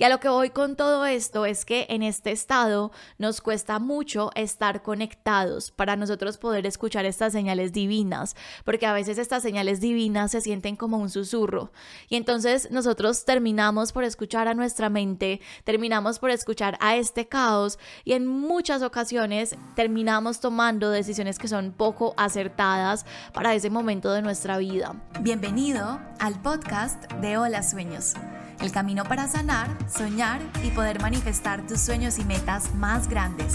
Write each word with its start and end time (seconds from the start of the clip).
Y 0.00 0.04
a 0.04 0.08
lo 0.08 0.18
que 0.18 0.30
voy 0.30 0.48
con 0.48 0.76
todo 0.76 1.04
esto 1.04 1.44
es 1.44 1.66
que 1.66 1.86
en 1.90 2.02
este 2.02 2.30
estado 2.30 2.90
nos 3.18 3.42
cuesta 3.42 3.78
mucho 3.78 4.30
estar 4.34 4.82
conectados 4.82 5.72
para 5.72 5.94
nosotros 5.94 6.38
poder 6.38 6.64
escuchar 6.64 7.04
estas 7.04 7.34
señales 7.34 7.74
divinas, 7.74 8.34
porque 8.64 8.86
a 8.86 8.94
veces 8.94 9.18
estas 9.18 9.42
señales 9.42 9.78
divinas 9.78 10.30
se 10.30 10.40
sienten 10.40 10.74
como 10.74 10.96
un 10.96 11.10
susurro. 11.10 11.70
Y 12.08 12.16
entonces 12.16 12.70
nosotros 12.70 13.26
terminamos 13.26 13.92
por 13.92 14.04
escuchar 14.04 14.48
a 14.48 14.54
nuestra 14.54 14.88
mente, 14.88 15.42
terminamos 15.64 16.18
por 16.18 16.30
escuchar 16.30 16.78
a 16.80 16.96
este 16.96 17.28
caos 17.28 17.78
y 18.02 18.14
en 18.14 18.26
muchas 18.26 18.80
ocasiones 18.80 19.54
terminamos 19.76 20.40
tomando 20.40 20.88
decisiones 20.88 21.38
que 21.38 21.46
son 21.46 21.72
poco 21.72 22.14
acertadas 22.16 23.04
para 23.34 23.54
ese 23.54 23.68
momento 23.68 24.10
de 24.14 24.22
nuestra 24.22 24.56
vida. 24.56 24.94
Bienvenido 25.20 26.00
al 26.20 26.40
podcast 26.40 27.12
de 27.20 27.36
Hola 27.36 27.62
Sueños, 27.62 28.14
el 28.60 28.72
camino 28.72 29.04
para 29.04 29.28
sanar, 29.28 29.89
soñar 29.90 30.40
y 30.62 30.70
poder 30.70 31.00
manifestar 31.00 31.66
tus 31.66 31.80
sueños 31.80 32.18
y 32.18 32.24
metas 32.24 32.74
más 32.74 33.08
grandes. 33.08 33.52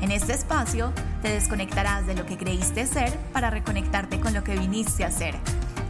En 0.00 0.10
este 0.10 0.32
espacio 0.32 0.92
te 1.22 1.28
desconectarás 1.28 2.06
de 2.06 2.14
lo 2.14 2.26
que 2.26 2.36
creíste 2.36 2.86
ser 2.86 3.16
para 3.32 3.50
reconectarte 3.50 4.20
con 4.20 4.34
lo 4.34 4.42
que 4.42 4.56
viniste 4.56 5.04
a 5.04 5.10
ser 5.10 5.34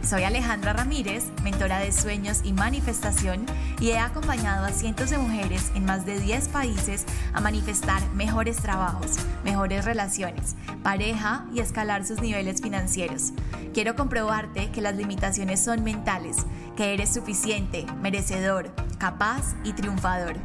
soy 0.03 0.23
Alejandra 0.23 0.73
Ramírez, 0.73 1.23
mentora 1.43 1.79
de 1.79 1.93
sueños 1.93 2.41
y 2.43 2.51
manifestación, 2.51 3.45
y 3.79 3.91
he 3.91 3.97
acompañado 3.97 4.65
a 4.65 4.71
cientos 4.71 5.09
de 5.09 5.17
mujeres 5.17 5.71
en 5.75 5.85
más 5.85 6.05
de 6.05 6.19
10 6.19 6.49
países 6.49 7.05
a 7.31 7.39
manifestar 7.39 8.05
mejores 8.09 8.57
trabajos, 8.57 9.11
mejores 9.45 9.85
relaciones, 9.85 10.55
pareja 10.83 11.45
y 11.53 11.61
escalar 11.61 12.05
sus 12.05 12.19
niveles 12.19 12.61
financieros. 12.61 13.31
Quiero 13.73 13.95
comprobarte 13.95 14.71
que 14.71 14.81
las 14.81 14.95
limitaciones 14.95 15.63
son 15.63 15.85
mentales, 15.85 16.37
que 16.75 16.93
eres 16.93 17.13
suficiente, 17.13 17.85
merecedor, 18.01 18.71
capaz 19.03 19.57
y 19.65 19.73
triunfador. 19.73 20.35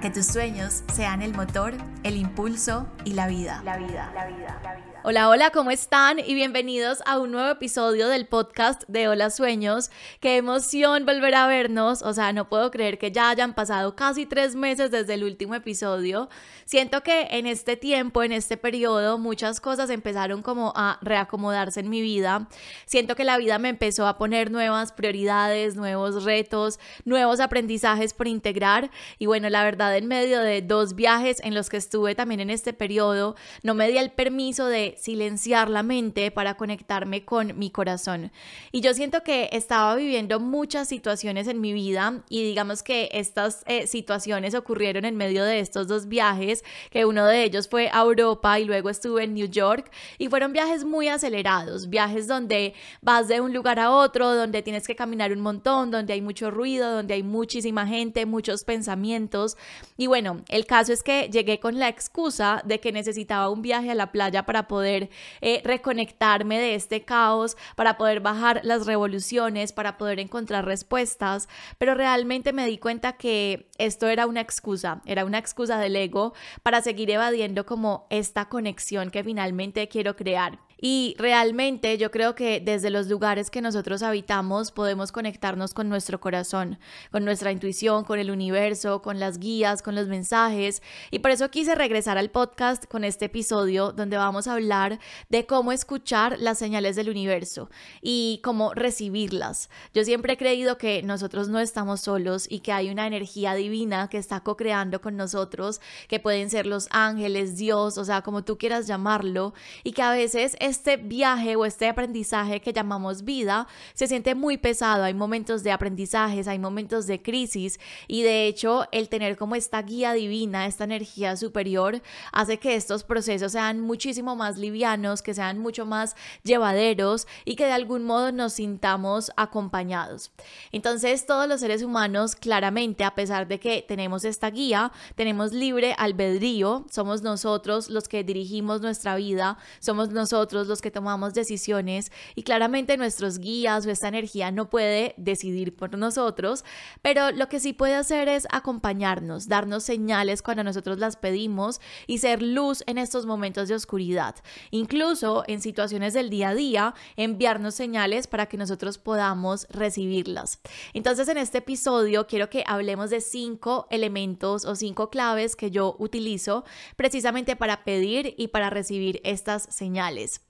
Que 0.00 0.08
tus 0.08 0.26
sueños 0.26 0.84
sean 0.92 1.20
el 1.20 1.34
motor, 1.34 1.74
el 2.04 2.16
impulso 2.16 2.86
y 3.04 3.14
la 3.14 3.26
vida. 3.26 3.60
La 3.64 3.76
vida, 3.76 4.08
la 4.14 4.26
vida, 4.26 4.60
la 4.62 4.74
vida. 4.76 4.93
Hola, 5.06 5.28
hola, 5.28 5.50
¿cómo 5.50 5.70
están? 5.70 6.18
Y 6.18 6.32
bienvenidos 6.32 7.02
a 7.04 7.18
un 7.18 7.30
nuevo 7.30 7.50
episodio 7.50 8.08
del 8.08 8.26
podcast 8.26 8.84
de 8.88 9.06
Hola 9.06 9.28
Sueños. 9.28 9.90
Qué 10.18 10.38
emoción 10.38 11.04
volver 11.04 11.34
a 11.34 11.46
vernos. 11.46 12.00
O 12.00 12.14
sea, 12.14 12.32
no 12.32 12.48
puedo 12.48 12.70
creer 12.70 12.96
que 12.96 13.12
ya 13.12 13.28
hayan 13.28 13.52
pasado 13.52 13.96
casi 13.96 14.24
tres 14.24 14.56
meses 14.56 14.90
desde 14.90 15.12
el 15.12 15.24
último 15.24 15.56
episodio. 15.56 16.30
Siento 16.64 17.02
que 17.02 17.28
en 17.32 17.46
este 17.46 17.76
tiempo, 17.76 18.22
en 18.22 18.32
este 18.32 18.56
periodo, 18.56 19.18
muchas 19.18 19.60
cosas 19.60 19.90
empezaron 19.90 20.40
como 20.40 20.72
a 20.74 20.98
reacomodarse 21.02 21.80
en 21.80 21.90
mi 21.90 22.00
vida. 22.00 22.48
Siento 22.86 23.14
que 23.14 23.24
la 23.24 23.36
vida 23.36 23.58
me 23.58 23.68
empezó 23.68 24.06
a 24.06 24.16
poner 24.16 24.50
nuevas 24.50 24.92
prioridades, 24.92 25.76
nuevos 25.76 26.24
retos, 26.24 26.80
nuevos 27.04 27.40
aprendizajes 27.40 28.14
por 28.14 28.26
integrar. 28.26 28.90
Y 29.18 29.26
bueno, 29.26 29.50
la 29.50 29.64
verdad, 29.64 29.94
en 29.98 30.06
medio 30.06 30.40
de 30.40 30.62
dos 30.62 30.94
viajes 30.94 31.42
en 31.44 31.52
los 31.52 31.68
que 31.68 31.76
estuve 31.76 32.14
también 32.14 32.40
en 32.40 32.48
este 32.48 32.72
periodo, 32.72 33.36
no 33.62 33.74
me 33.74 33.86
di 33.90 33.98
el 33.98 34.10
permiso 34.10 34.66
de 34.66 34.93
silenciar 34.98 35.70
la 35.70 35.82
mente 35.82 36.30
para 36.30 36.56
conectarme 36.56 37.24
con 37.24 37.58
mi 37.58 37.70
corazón. 37.70 38.30
Y 38.72 38.80
yo 38.80 38.94
siento 38.94 39.22
que 39.22 39.48
estaba 39.52 39.94
viviendo 39.96 40.40
muchas 40.40 40.88
situaciones 40.88 41.48
en 41.48 41.60
mi 41.60 41.72
vida 41.72 42.22
y 42.28 42.42
digamos 42.42 42.82
que 42.82 43.08
estas 43.12 43.62
eh, 43.66 43.86
situaciones 43.86 44.54
ocurrieron 44.54 45.04
en 45.04 45.16
medio 45.16 45.44
de 45.44 45.60
estos 45.60 45.88
dos 45.88 46.08
viajes, 46.08 46.64
que 46.90 47.04
uno 47.04 47.26
de 47.26 47.44
ellos 47.44 47.68
fue 47.68 47.88
a 47.92 48.00
Europa 48.02 48.58
y 48.58 48.64
luego 48.64 48.90
estuve 48.90 49.24
en 49.24 49.34
New 49.34 49.48
York 49.48 49.90
y 50.18 50.28
fueron 50.28 50.52
viajes 50.52 50.84
muy 50.84 51.08
acelerados, 51.08 51.88
viajes 51.88 52.26
donde 52.26 52.74
vas 53.00 53.28
de 53.28 53.40
un 53.40 53.52
lugar 53.52 53.78
a 53.78 53.90
otro, 53.90 54.34
donde 54.34 54.62
tienes 54.62 54.86
que 54.86 54.96
caminar 54.96 55.32
un 55.32 55.40
montón, 55.40 55.90
donde 55.90 56.12
hay 56.12 56.22
mucho 56.22 56.50
ruido, 56.50 56.92
donde 56.92 57.14
hay 57.14 57.22
muchísima 57.22 57.86
gente, 57.86 58.26
muchos 58.26 58.64
pensamientos. 58.64 59.56
Y 59.96 60.06
bueno, 60.06 60.42
el 60.48 60.66
caso 60.66 60.92
es 60.92 61.02
que 61.02 61.28
llegué 61.30 61.60
con 61.60 61.78
la 61.78 61.88
excusa 61.88 62.62
de 62.64 62.80
que 62.80 62.92
necesitaba 62.92 63.50
un 63.50 63.62
viaje 63.62 63.90
a 63.90 63.94
la 63.94 64.12
playa 64.12 64.44
para 64.46 64.68
poder 64.68 64.83
eh, 64.84 65.62
reconectarme 65.64 66.58
de 66.58 66.74
este 66.74 67.04
caos, 67.04 67.56
para 67.76 67.96
poder 67.96 68.20
bajar 68.20 68.60
las 68.64 68.86
revoluciones, 68.86 69.72
para 69.72 69.98
poder 69.98 70.20
encontrar 70.20 70.64
respuestas, 70.64 71.48
pero 71.78 71.94
realmente 71.94 72.52
me 72.52 72.66
di 72.66 72.78
cuenta 72.78 73.14
que 73.14 73.68
esto 73.78 74.08
era 74.08 74.26
una 74.26 74.40
excusa, 74.40 75.02
era 75.06 75.24
una 75.24 75.38
excusa 75.38 75.78
del 75.78 75.96
ego 75.96 76.34
para 76.62 76.80
seguir 76.82 77.10
evadiendo 77.10 77.66
como 77.66 78.06
esta 78.10 78.48
conexión 78.48 79.10
que 79.10 79.24
finalmente 79.24 79.88
quiero 79.88 80.16
crear. 80.16 80.58
Y 80.86 81.16
realmente 81.16 81.96
yo 81.96 82.10
creo 82.10 82.34
que 82.34 82.60
desde 82.60 82.90
los 82.90 83.06
lugares 83.06 83.50
que 83.50 83.62
nosotros 83.62 84.02
habitamos 84.02 84.70
podemos 84.70 85.12
conectarnos 85.12 85.72
con 85.72 85.88
nuestro 85.88 86.20
corazón, 86.20 86.78
con 87.10 87.24
nuestra 87.24 87.52
intuición, 87.52 88.04
con 88.04 88.18
el 88.18 88.30
universo, 88.30 89.00
con 89.00 89.18
las 89.18 89.38
guías, 89.38 89.80
con 89.80 89.94
los 89.94 90.08
mensajes. 90.08 90.82
Y 91.10 91.20
por 91.20 91.30
eso 91.30 91.50
quise 91.50 91.74
regresar 91.74 92.18
al 92.18 92.28
podcast 92.28 92.84
con 92.84 93.02
este 93.02 93.24
episodio 93.24 93.92
donde 93.92 94.18
vamos 94.18 94.46
a 94.46 94.52
hablar 94.52 95.00
de 95.30 95.46
cómo 95.46 95.72
escuchar 95.72 96.36
las 96.38 96.58
señales 96.58 96.96
del 96.96 97.08
universo 97.08 97.70
y 98.02 98.42
cómo 98.44 98.74
recibirlas. 98.74 99.70
Yo 99.94 100.04
siempre 100.04 100.34
he 100.34 100.36
creído 100.36 100.76
que 100.76 101.02
nosotros 101.02 101.48
no 101.48 101.60
estamos 101.60 102.02
solos 102.02 102.46
y 102.46 102.60
que 102.60 102.72
hay 102.72 102.90
una 102.90 103.06
energía 103.06 103.54
divina 103.54 104.10
que 104.10 104.18
está 104.18 104.40
co-creando 104.40 105.00
con 105.00 105.16
nosotros, 105.16 105.80
que 106.08 106.20
pueden 106.20 106.50
ser 106.50 106.66
los 106.66 106.88
ángeles, 106.90 107.56
Dios, 107.56 107.96
o 107.96 108.04
sea, 108.04 108.20
como 108.20 108.44
tú 108.44 108.58
quieras 108.58 108.86
llamarlo, 108.86 109.54
y 109.82 109.92
que 109.92 110.02
a 110.02 110.12
veces 110.12 110.58
es 110.60 110.73
este 110.74 110.96
viaje 110.96 111.54
o 111.54 111.64
este 111.64 111.88
aprendizaje 111.88 112.60
que 112.60 112.72
llamamos 112.72 113.22
vida 113.22 113.68
se 113.94 114.08
siente 114.08 114.34
muy 114.34 114.58
pesado. 114.58 115.04
Hay 115.04 115.14
momentos 115.14 115.62
de 115.62 115.70
aprendizajes, 115.70 116.48
hay 116.48 116.58
momentos 116.58 117.06
de 117.06 117.22
crisis 117.22 117.78
y 118.08 118.22
de 118.22 118.48
hecho 118.48 118.86
el 118.90 119.08
tener 119.08 119.36
como 119.36 119.54
esta 119.54 119.80
guía 119.82 120.14
divina, 120.14 120.66
esta 120.66 120.82
energía 120.84 121.36
superior, 121.36 122.02
hace 122.32 122.58
que 122.58 122.74
estos 122.74 123.04
procesos 123.04 123.52
sean 123.52 123.80
muchísimo 123.80 124.34
más 124.34 124.58
livianos, 124.58 125.22
que 125.22 125.32
sean 125.32 125.58
mucho 125.60 125.86
más 125.86 126.16
llevaderos 126.42 127.28
y 127.44 127.54
que 127.54 127.66
de 127.66 127.72
algún 127.72 128.02
modo 128.02 128.32
nos 128.32 128.54
sintamos 128.54 129.30
acompañados. 129.36 130.32
Entonces 130.72 131.24
todos 131.24 131.48
los 131.48 131.60
seres 131.60 131.82
humanos 131.82 132.34
claramente, 132.34 133.04
a 133.04 133.14
pesar 133.14 133.46
de 133.46 133.60
que 133.60 133.84
tenemos 133.86 134.24
esta 134.24 134.50
guía, 134.50 134.90
tenemos 135.14 135.52
libre 135.52 135.94
albedrío, 135.98 136.84
somos 136.90 137.22
nosotros 137.22 137.90
los 137.90 138.08
que 138.08 138.24
dirigimos 138.24 138.80
nuestra 138.80 139.14
vida, 139.14 139.56
somos 139.78 140.10
nosotros 140.10 140.63
los 140.68 140.80
que 140.80 140.90
tomamos 140.90 141.34
decisiones 141.34 142.10
y 142.34 142.42
claramente 142.42 142.96
nuestros 142.96 143.38
guías 143.38 143.86
o 143.86 143.90
esta 143.90 144.08
energía 144.08 144.50
no 144.50 144.68
puede 144.70 145.14
decidir 145.16 145.74
por 145.74 145.96
nosotros, 145.96 146.64
pero 147.02 147.30
lo 147.30 147.48
que 147.48 147.60
sí 147.60 147.72
puede 147.72 147.94
hacer 147.94 148.28
es 148.28 148.46
acompañarnos, 148.50 149.48
darnos 149.48 149.84
señales 149.84 150.42
cuando 150.42 150.64
nosotros 150.64 150.98
las 150.98 151.16
pedimos 151.16 151.80
y 152.06 152.18
ser 152.18 152.42
luz 152.42 152.82
en 152.86 152.98
estos 152.98 153.26
momentos 153.26 153.68
de 153.68 153.74
oscuridad. 153.74 154.36
Incluso 154.70 155.44
en 155.46 155.60
situaciones 155.60 156.14
del 156.14 156.30
día 156.30 156.50
a 156.50 156.54
día, 156.54 156.94
enviarnos 157.16 157.74
señales 157.74 158.26
para 158.26 158.46
que 158.46 158.56
nosotros 158.56 158.98
podamos 158.98 159.66
recibirlas. 159.70 160.60
Entonces 160.92 161.28
en 161.28 161.38
este 161.38 161.58
episodio 161.58 162.26
quiero 162.26 162.50
que 162.50 162.64
hablemos 162.66 163.10
de 163.10 163.20
cinco 163.20 163.86
elementos 163.90 164.64
o 164.64 164.74
cinco 164.74 165.10
claves 165.10 165.56
que 165.56 165.70
yo 165.70 165.96
utilizo 165.98 166.64
precisamente 166.96 167.56
para 167.56 167.84
pedir 167.84 168.34
y 168.36 168.48
para 168.48 168.70
recibir 168.70 169.20
estas 169.24 169.64
señales. 169.70 170.40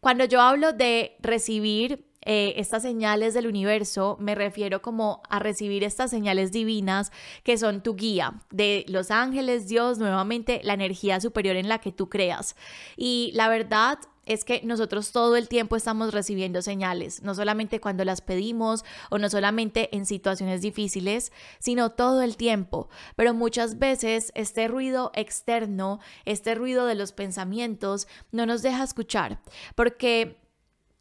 Cuando 0.00 0.24
yo 0.24 0.40
hablo 0.40 0.72
de 0.72 1.16
recibir 1.20 2.08
eh, 2.22 2.54
estas 2.56 2.82
señales 2.82 3.32
del 3.32 3.46
universo, 3.46 4.16
me 4.20 4.34
refiero 4.34 4.82
como 4.82 5.22
a 5.30 5.38
recibir 5.38 5.84
estas 5.84 6.10
señales 6.10 6.52
divinas 6.52 7.10
que 7.42 7.56
son 7.56 7.82
tu 7.82 7.94
guía 7.94 8.42
de 8.50 8.84
los 8.88 9.10
ángeles, 9.10 9.68
Dios, 9.68 9.98
nuevamente 9.98 10.60
la 10.64 10.74
energía 10.74 11.20
superior 11.20 11.56
en 11.56 11.68
la 11.68 11.78
que 11.78 11.92
tú 11.92 12.08
creas. 12.08 12.56
Y 12.96 13.30
la 13.34 13.48
verdad 13.48 13.98
es 14.28 14.44
que 14.44 14.60
nosotros 14.62 15.10
todo 15.10 15.36
el 15.36 15.48
tiempo 15.48 15.74
estamos 15.74 16.12
recibiendo 16.12 16.62
señales, 16.62 17.22
no 17.22 17.34
solamente 17.34 17.80
cuando 17.80 18.04
las 18.04 18.20
pedimos 18.20 18.84
o 19.10 19.18
no 19.18 19.28
solamente 19.28 19.94
en 19.96 20.06
situaciones 20.06 20.60
difíciles, 20.60 21.32
sino 21.58 21.90
todo 21.90 22.22
el 22.22 22.36
tiempo. 22.36 22.88
Pero 23.16 23.34
muchas 23.34 23.78
veces 23.78 24.30
este 24.34 24.68
ruido 24.68 25.10
externo, 25.14 25.98
este 26.26 26.54
ruido 26.54 26.86
de 26.86 26.94
los 26.94 27.12
pensamientos, 27.12 28.06
no 28.30 28.46
nos 28.46 28.62
deja 28.62 28.84
escuchar, 28.84 29.40
porque 29.74 30.36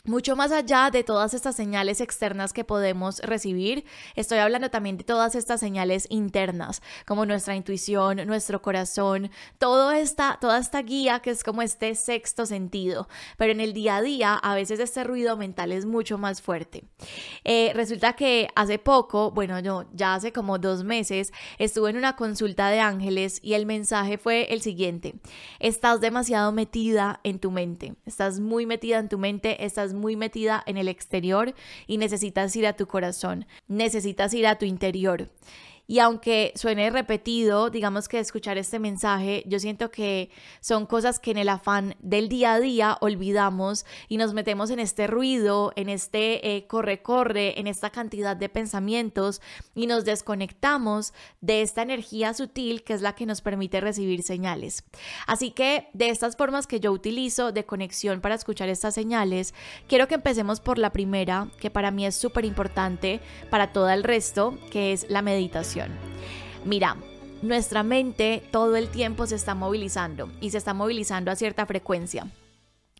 mucho 0.07 0.35
más 0.35 0.51
allá 0.51 0.89
de 0.91 1.03
todas 1.03 1.33
estas 1.33 1.55
señales 1.55 2.01
externas 2.01 2.53
que 2.53 2.63
podemos 2.63 3.19
recibir, 3.19 3.85
estoy 4.15 4.39
hablando 4.39 4.69
también 4.69 4.97
de 4.97 5.03
todas 5.03 5.35
estas 5.35 5.59
señales 5.59 6.07
internas, 6.09 6.81
como 7.05 7.25
nuestra 7.25 7.55
intuición, 7.55 8.25
nuestro 8.25 8.61
corazón, 8.61 9.29
todo 9.57 9.91
esta, 9.91 10.37
toda 10.39 10.59
esta 10.59 10.81
guía 10.81 11.19
que 11.19 11.31
es 11.31 11.43
como 11.43 11.61
este 11.61 11.93
sexto 11.95 12.45
sentido. 12.45 13.07
Pero 13.37 13.51
en 13.51 13.59
el 13.59 13.73
día 13.73 13.97
a 13.97 14.01
día, 14.01 14.35
a 14.35 14.55
veces 14.55 14.79
este 14.79 15.03
ruido 15.03 15.37
mental 15.37 15.71
es 15.71 15.85
mucho 15.85 16.17
más 16.17 16.41
fuerte. 16.41 16.85
Eh, 17.43 17.71
resulta 17.73 18.13
que 18.13 18.47
hace 18.55 18.79
poco, 18.79 19.31
bueno, 19.31 19.59
yo 19.59 19.85
ya 19.93 20.15
hace 20.15 20.31
como 20.31 20.57
dos 20.57 20.83
meses, 20.83 21.33
estuve 21.57 21.89
en 21.89 21.97
una 21.97 22.15
consulta 22.15 22.69
de 22.69 22.79
ángeles 22.79 23.39
y 23.43 23.53
el 23.53 23.65
mensaje 23.65 24.17
fue 24.17 24.53
el 24.53 24.61
siguiente: 24.61 25.15
estás 25.59 25.99
demasiado 25.99 26.51
metida 26.51 27.19
en 27.23 27.39
tu 27.39 27.51
mente, 27.51 27.95
estás 28.05 28.39
muy 28.39 28.65
metida 28.65 28.99
en 28.99 29.09
tu 29.09 29.17
mente, 29.17 29.65
estás 29.65 29.93
muy 29.97 30.15
metida 30.15 30.63
en 30.65 30.77
el 30.77 30.87
exterior 30.87 31.53
y 31.87 31.97
necesitas 31.97 32.55
ir 32.55 32.67
a 32.67 32.75
tu 32.75 32.87
corazón, 32.87 33.45
necesitas 33.67 34.33
ir 34.33 34.47
a 34.47 34.57
tu 34.57 34.65
interior. 34.65 35.29
Y 35.87 35.99
aunque 35.99 36.51
suene 36.55 36.89
repetido, 36.89 37.69
digamos 37.69 38.09
que 38.09 38.19
escuchar 38.19 38.57
este 38.57 38.77
mensaje, 38.77 39.43
yo 39.47 39.57
siento 39.57 39.89
que 39.89 40.29
son 40.59 40.85
cosas 40.85 41.17
que 41.17 41.31
en 41.31 41.37
el 41.37 41.47
afán 41.47 41.95
del 41.99 42.27
día 42.27 42.53
a 42.53 42.59
día 42.59 42.97
olvidamos 42.99 43.85
y 44.09 44.17
nos 44.17 44.33
metemos 44.33 44.69
en 44.69 44.79
este 44.79 45.07
ruido, 45.07 45.71
en 45.77 45.87
este 45.87 46.55
eh, 46.55 46.67
corre-corre, 46.67 47.57
en 47.57 47.67
esta 47.67 47.89
cantidad 47.89 48.35
de 48.35 48.49
pensamientos 48.49 49.41
y 49.75 49.87
nos 49.87 50.03
desconectamos 50.03 51.13
de 51.39 51.61
esta 51.61 51.83
energía 51.83 52.33
sutil 52.33 52.83
que 52.83 52.93
es 52.93 53.01
la 53.01 53.15
que 53.15 53.25
nos 53.25 53.39
permite 53.39 53.79
recibir 53.79 54.23
señales. 54.23 54.83
Así 55.25 55.51
que 55.51 55.87
de 55.93 56.09
estas 56.09 56.35
formas 56.35 56.67
que 56.67 56.81
yo 56.81 56.91
utilizo 56.91 57.53
de 57.53 57.65
conexión 57.65 58.19
para 58.19 58.35
escuchar 58.35 58.67
estas 58.67 58.93
señales, 58.93 59.53
quiero 59.87 60.09
que 60.09 60.15
empecemos 60.15 60.59
por 60.59 60.79
la 60.79 60.91
primera, 60.91 61.47
que 61.61 61.69
para 61.69 61.91
mí 61.91 62.05
es 62.05 62.15
súper 62.15 62.43
importante 62.43 63.21
para 63.49 63.71
todo 63.71 63.89
el 63.89 64.03
resto, 64.03 64.57
que 64.69 64.91
es 64.91 65.09
la 65.09 65.21
meditación. 65.21 65.76
Mira, 66.65 66.97
nuestra 67.41 67.83
mente 67.83 68.43
todo 68.51 68.75
el 68.75 68.89
tiempo 68.89 69.27
se 69.27 69.35
está 69.35 69.53
movilizando 69.55 70.31
y 70.41 70.49
se 70.49 70.57
está 70.57 70.73
movilizando 70.73 71.31
a 71.31 71.35
cierta 71.35 71.65
frecuencia. 71.65 72.27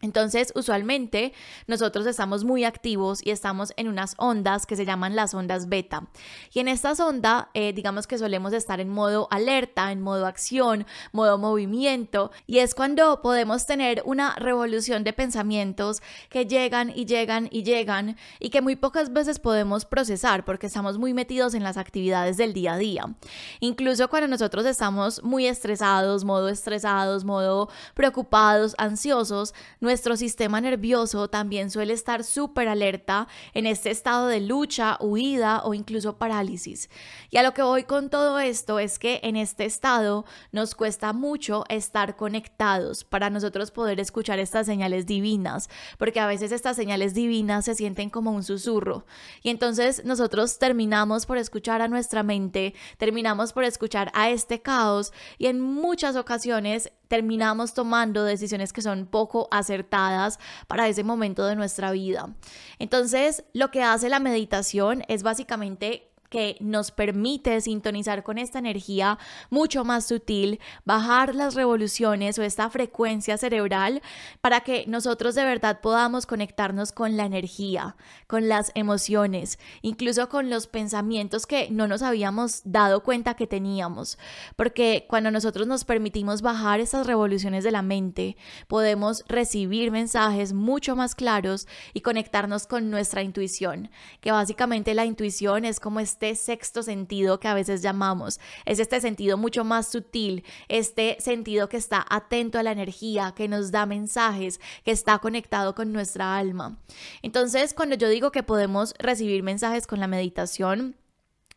Entonces, 0.01 0.53
usualmente 0.55 1.33
nosotros 1.65 2.05
estamos 2.05 2.43
muy 2.43 2.65
activos 2.65 3.19
y 3.25 3.31
estamos 3.31 3.73
en 3.77 3.87
unas 3.87 4.13
ondas 4.17 4.67
que 4.67 4.75
se 4.75 4.85
llaman 4.85 5.15
las 5.15 5.33
ondas 5.33 5.69
beta. 5.69 6.07
Y 6.53 6.59
en 6.59 6.67
estas 6.67 6.99
ondas, 6.99 7.45
eh, 7.55 7.73
digamos 7.73 8.05
que 8.05 8.19
solemos 8.19 8.53
estar 8.53 8.79
en 8.79 8.89
modo 8.89 9.27
alerta, 9.31 9.91
en 9.91 10.01
modo 10.01 10.27
acción, 10.27 10.85
modo 11.13 11.39
movimiento. 11.39 12.31
Y 12.45 12.59
es 12.59 12.75
cuando 12.75 13.21
podemos 13.23 13.65
tener 13.65 14.03
una 14.05 14.35
revolución 14.35 15.03
de 15.03 15.13
pensamientos 15.13 16.03
que 16.29 16.45
llegan 16.45 16.91
y 16.95 17.05
llegan 17.05 17.47
y 17.51 17.63
llegan 17.63 18.17
y 18.39 18.51
que 18.51 18.61
muy 18.61 18.75
pocas 18.75 19.11
veces 19.11 19.39
podemos 19.39 19.85
procesar 19.85 20.45
porque 20.45 20.67
estamos 20.67 20.99
muy 20.99 21.15
metidos 21.15 21.55
en 21.55 21.63
las 21.63 21.77
actividades 21.77 22.37
del 22.37 22.53
día 22.53 22.73
a 22.73 22.77
día. 22.77 23.15
Incluso 23.61 24.09
cuando 24.09 24.27
nosotros 24.27 24.65
estamos 24.67 25.23
muy 25.23 25.47
estresados, 25.47 26.23
modo 26.23 26.49
estresados, 26.49 27.23
modo 27.23 27.69
preocupados, 27.95 28.75
ansiosos, 28.77 29.55
nuestro 29.87 30.17
sistema 30.17 30.59
nervioso 30.59 31.29
también 31.29 31.71
suele 31.71 31.93
estar 31.93 32.25
súper 32.25 32.67
alerta 32.67 33.29
en 33.53 33.65
este 33.65 33.89
estado 33.89 34.27
de 34.27 34.41
lucha, 34.41 34.97
huida 34.99 35.61
o 35.63 35.73
incluso 35.73 36.17
parálisis. 36.17 36.89
Y 37.29 37.37
a 37.37 37.43
lo 37.43 37.53
que 37.53 37.61
voy 37.61 37.83
con 37.83 38.09
todo 38.09 38.37
esto 38.41 38.79
es 38.79 38.99
que 38.99 39.21
en 39.23 39.37
este 39.37 39.63
estado 39.63 40.25
nos 40.51 40.75
cuesta 40.75 41.13
mucho 41.13 41.63
estar 41.69 42.17
conectados 42.17 43.05
para 43.05 43.29
nosotros 43.29 43.71
poder 43.71 44.01
escuchar 44.01 44.39
estas 44.39 44.65
señales 44.65 45.05
divinas, 45.05 45.69
porque 45.97 46.19
a 46.19 46.27
veces 46.27 46.51
estas 46.51 46.75
señales 46.75 47.13
divinas 47.13 47.63
se 47.63 47.73
sienten 47.73 48.09
como 48.09 48.31
un 48.31 48.43
susurro. 48.43 49.05
Y 49.41 49.51
entonces 49.51 50.03
nosotros 50.03 50.59
terminamos 50.59 51.25
por 51.25 51.37
escuchar 51.37 51.81
a 51.81 51.87
nuestra 51.87 52.23
mente, 52.23 52.73
terminamos 52.97 53.53
por 53.53 53.63
escuchar 53.63 54.11
a 54.13 54.31
este 54.31 54.61
caos 54.61 55.13
y 55.37 55.45
en 55.45 55.61
muchas 55.61 56.17
ocasiones 56.17 56.91
terminamos 57.07 57.73
tomando 57.73 58.23
decisiones 58.23 58.73
que 58.73 58.81
son 58.81 59.05
poco 59.05 59.47
acertadas 59.51 60.39
para 60.67 60.87
ese 60.87 61.03
momento 61.03 61.45
de 61.45 61.55
nuestra 61.55 61.91
vida. 61.91 62.33
Entonces, 62.79 63.43
lo 63.53 63.71
que 63.71 63.83
hace 63.83 64.09
la 64.09 64.19
meditación 64.19 65.03
es 65.07 65.23
básicamente 65.23 66.06
que 66.29 66.57
nos 66.59 66.91
permite 66.91 67.59
sintonizar 67.61 68.23
con 68.23 68.37
esta 68.37 68.59
energía 68.59 69.17
mucho 69.49 69.83
más 69.83 70.07
sutil, 70.07 70.59
bajar 70.85 71.35
las 71.35 71.55
revoluciones 71.55 72.37
o 72.37 72.43
esta 72.43 72.69
frecuencia 72.69 73.37
cerebral 73.37 74.01
para 74.41 74.61
que 74.61 74.85
nosotros 74.87 75.35
de 75.35 75.45
verdad 75.45 75.79
podamos 75.81 76.25
conectarnos 76.25 76.91
con 76.91 77.17
la 77.17 77.25
energía, 77.25 77.95
con 78.27 78.47
las 78.47 78.71
emociones, 78.75 79.59
incluso 79.81 80.29
con 80.29 80.49
los 80.49 80.67
pensamientos 80.67 81.45
que 81.45 81.69
no 81.71 81.87
nos 81.87 82.01
habíamos 82.01 82.61
dado 82.65 83.03
cuenta 83.03 83.35
que 83.35 83.47
teníamos. 83.47 84.17
Porque 84.55 85.05
cuando 85.07 85.31
nosotros 85.31 85.67
nos 85.67 85.85
permitimos 85.85 86.41
bajar 86.41 86.79
estas 86.79 87.07
revoluciones 87.07 87.63
de 87.63 87.71
la 87.71 87.81
mente, 87.81 88.37
podemos 88.67 89.23
recibir 89.27 89.91
mensajes 89.91 90.53
mucho 90.53 90.95
más 90.95 91.15
claros 91.15 91.67
y 91.93 92.01
conectarnos 92.01 92.67
con 92.67 92.89
nuestra 92.89 93.21
intuición, 93.21 93.89
que 94.21 94.31
básicamente 94.31 94.93
la 94.93 95.05
intuición 95.05 95.65
es 95.65 95.79
como 95.79 95.99
sexto 96.35 96.83
sentido 96.83 97.39
que 97.39 97.47
a 97.47 97.53
veces 97.53 97.81
llamamos. 97.81 98.39
Es 98.65 98.79
este 98.79 98.99
sentido 99.01 99.37
mucho 99.37 99.63
más 99.63 99.87
sutil, 99.87 100.43
este 100.67 101.17
sentido 101.19 101.69
que 101.69 101.77
está 101.77 102.05
atento 102.09 102.59
a 102.59 102.63
la 102.63 102.71
energía, 102.71 103.33
que 103.35 103.47
nos 103.47 103.71
da 103.71 103.85
mensajes, 103.85 104.59
que 104.83 104.91
está 104.91 105.19
conectado 105.19 105.75
con 105.75 105.93
nuestra 105.93 106.37
alma. 106.37 106.77
Entonces, 107.21 107.73
cuando 107.73 107.95
yo 107.95 108.09
digo 108.09 108.31
que 108.31 108.43
podemos 108.43 108.93
recibir 108.99 109.43
mensajes 109.43 109.87
con 109.87 109.99
la 109.99 110.07
meditación, 110.07 110.95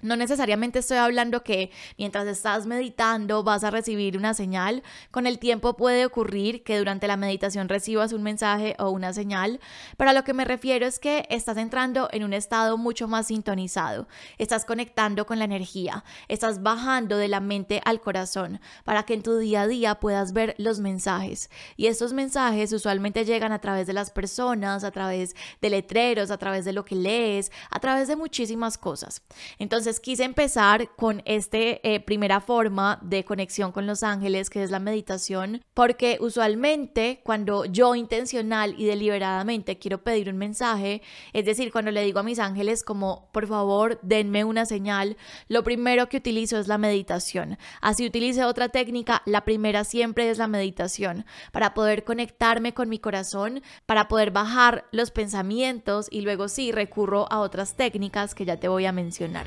no 0.02 0.17
necesariamente 0.17 0.79
estoy 0.79 0.99
hablando 0.99 1.43
que 1.43 1.70
mientras 1.99 2.26
estás 2.26 2.67
meditando 2.67 3.43
vas 3.43 3.64
a 3.64 3.70
recibir 3.70 4.17
una 4.17 4.35
señal. 4.35 4.82
Con 5.11 5.26
el 5.26 5.38
tiempo 5.38 5.76
puede 5.76 6.06
ocurrir 6.06 6.62
que 6.62 6.79
durante 6.79 7.06
la 7.06 7.17
meditación 7.17 7.69
recibas 7.69 8.12
un 8.12 8.23
mensaje 8.23 8.76
o 8.79 8.91
una 8.91 9.12
señal, 9.12 9.61
pero 9.97 10.11
a 10.11 10.12
lo 10.12 10.25
que 10.25 10.35
me 10.35 10.44
refiero 10.44 10.87
es 10.87 10.99
que 10.99 11.26
estás 11.31 11.56
entrando 11.56 12.08
en 12.12 12.25
un 12.25 12.32
estado 12.32 12.79
mucho 12.79 13.08
más 13.08 13.26
sintonizado. 13.26 14.08
Estás 14.38 14.64
conectando 14.64 15.26
con 15.26 15.38
la 15.38 15.44
energía, 15.44 16.05
estás 16.29 16.62
bajando 16.62 17.17
de 17.17 17.29
la 17.29 17.41
mente 17.41 17.81
al 17.85 18.00
corazón 18.00 18.61
para 18.85 19.05
que 19.05 19.14
en 19.14 19.23
tu 19.23 19.37
día 19.38 19.62
a 19.62 19.67
día 19.67 20.00
puedas 20.00 20.32
ver 20.32 20.55
los 20.58 20.81
mensajes. 20.81 21.50
Y 21.76 21.87
estos 21.87 22.12
mensajes 22.12 22.73
usualmente 22.73 23.25
llegan 23.25 23.52
a 23.52 23.61
través 23.61 23.87
de 23.87 23.93
las 23.93 24.11
personas, 24.11 24.85
a 24.85 24.91
través 24.91 25.35
de 25.61 25.70
letreros, 25.70 26.31
a 26.31 26.38
través 26.38 26.64
de 26.64 26.73
lo 26.73 26.85
que 26.85 26.94
lees, 26.94 27.50
a 27.70 27.81
través 27.81 28.08
de 28.08 28.17
muchísimas 28.17 28.79
cosas. 28.79 29.23
Entonces, 29.58 29.89
quise 29.98 30.22
empezar 30.25 30.94
con 30.94 31.22
esta 31.25 31.58
eh, 31.58 32.00
primera 32.06 32.40
forma 32.40 33.00
de 33.02 33.25
conexión 33.25 33.72
con 33.72 33.87
los 33.87 34.04
ángeles, 34.04 34.50
que 34.50 34.62
es 34.62 34.70
la 34.70 34.78
meditación, 34.78 35.62
porque 35.75 36.19
usualmente 36.20 37.20
cuando 37.25 37.64
yo 37.64 37.94
intencional 37.94 38.75
y 38.78 38.84
deliberadamente 38.84 39.78
quiero 39.78 40.04
pedir 40.04 40.28
un 40.28 40.37
mensaje, 40.37 41.02
es 41.32 41.44
decir, 41.44 41.72
cuando 41.72 41.90
le 41.90 42.04
digo 42.04 42.20
a 42.20 42.22
mis 42.22 42.38
ángeles 42.38 42.84
como, 42.84 43.31
por 43.32 43.46
favor, 43.46 43.98
denme 44.02 44.44
una 44.44 44.66
señal, 44.66 45.16
lo 45.48 45.64
primero 45.64 46.08
que 46.08 46.19
utilizo 46.19 46.58
es 46.58 46.69
la 46.69 46.78
meditación. 46.78 47.58
Así 47.81 48.06
utilice 48.06 48.44
otra 48.44 48.69
técnica, 48.69 49.22
la 49.25 49.44
primera 49.44 49.84
siempre 49.84 50.31
es 50.31 50.38
la 50.38 50.46
meditación, 50.46 51.25
para 51.52 51.75
poder 51.75 52.04
conectarme 52.04 52.75
con 52.75 52.88
mi 52.88 52.98
corazón, 52.98 53.62
para 53.87 54.06
poder 54.08 54.31
bajar 54.31 54.84
los 54.92 55.10
pensamientos 55.10 56.06
y 56.10 56.20
luego 56.20 56.48
sí 56.48 56.70
recurro 56.70 57.26
a 57.32 57.40
otras 57.40 57.75
técnicas 57.75 58.34
que 58.34 58.44
ya 58.44 58.58
te 58.58 58.69
voy 58.69 58.84
a 58.84 58.92
mencionar. 58.92 59.46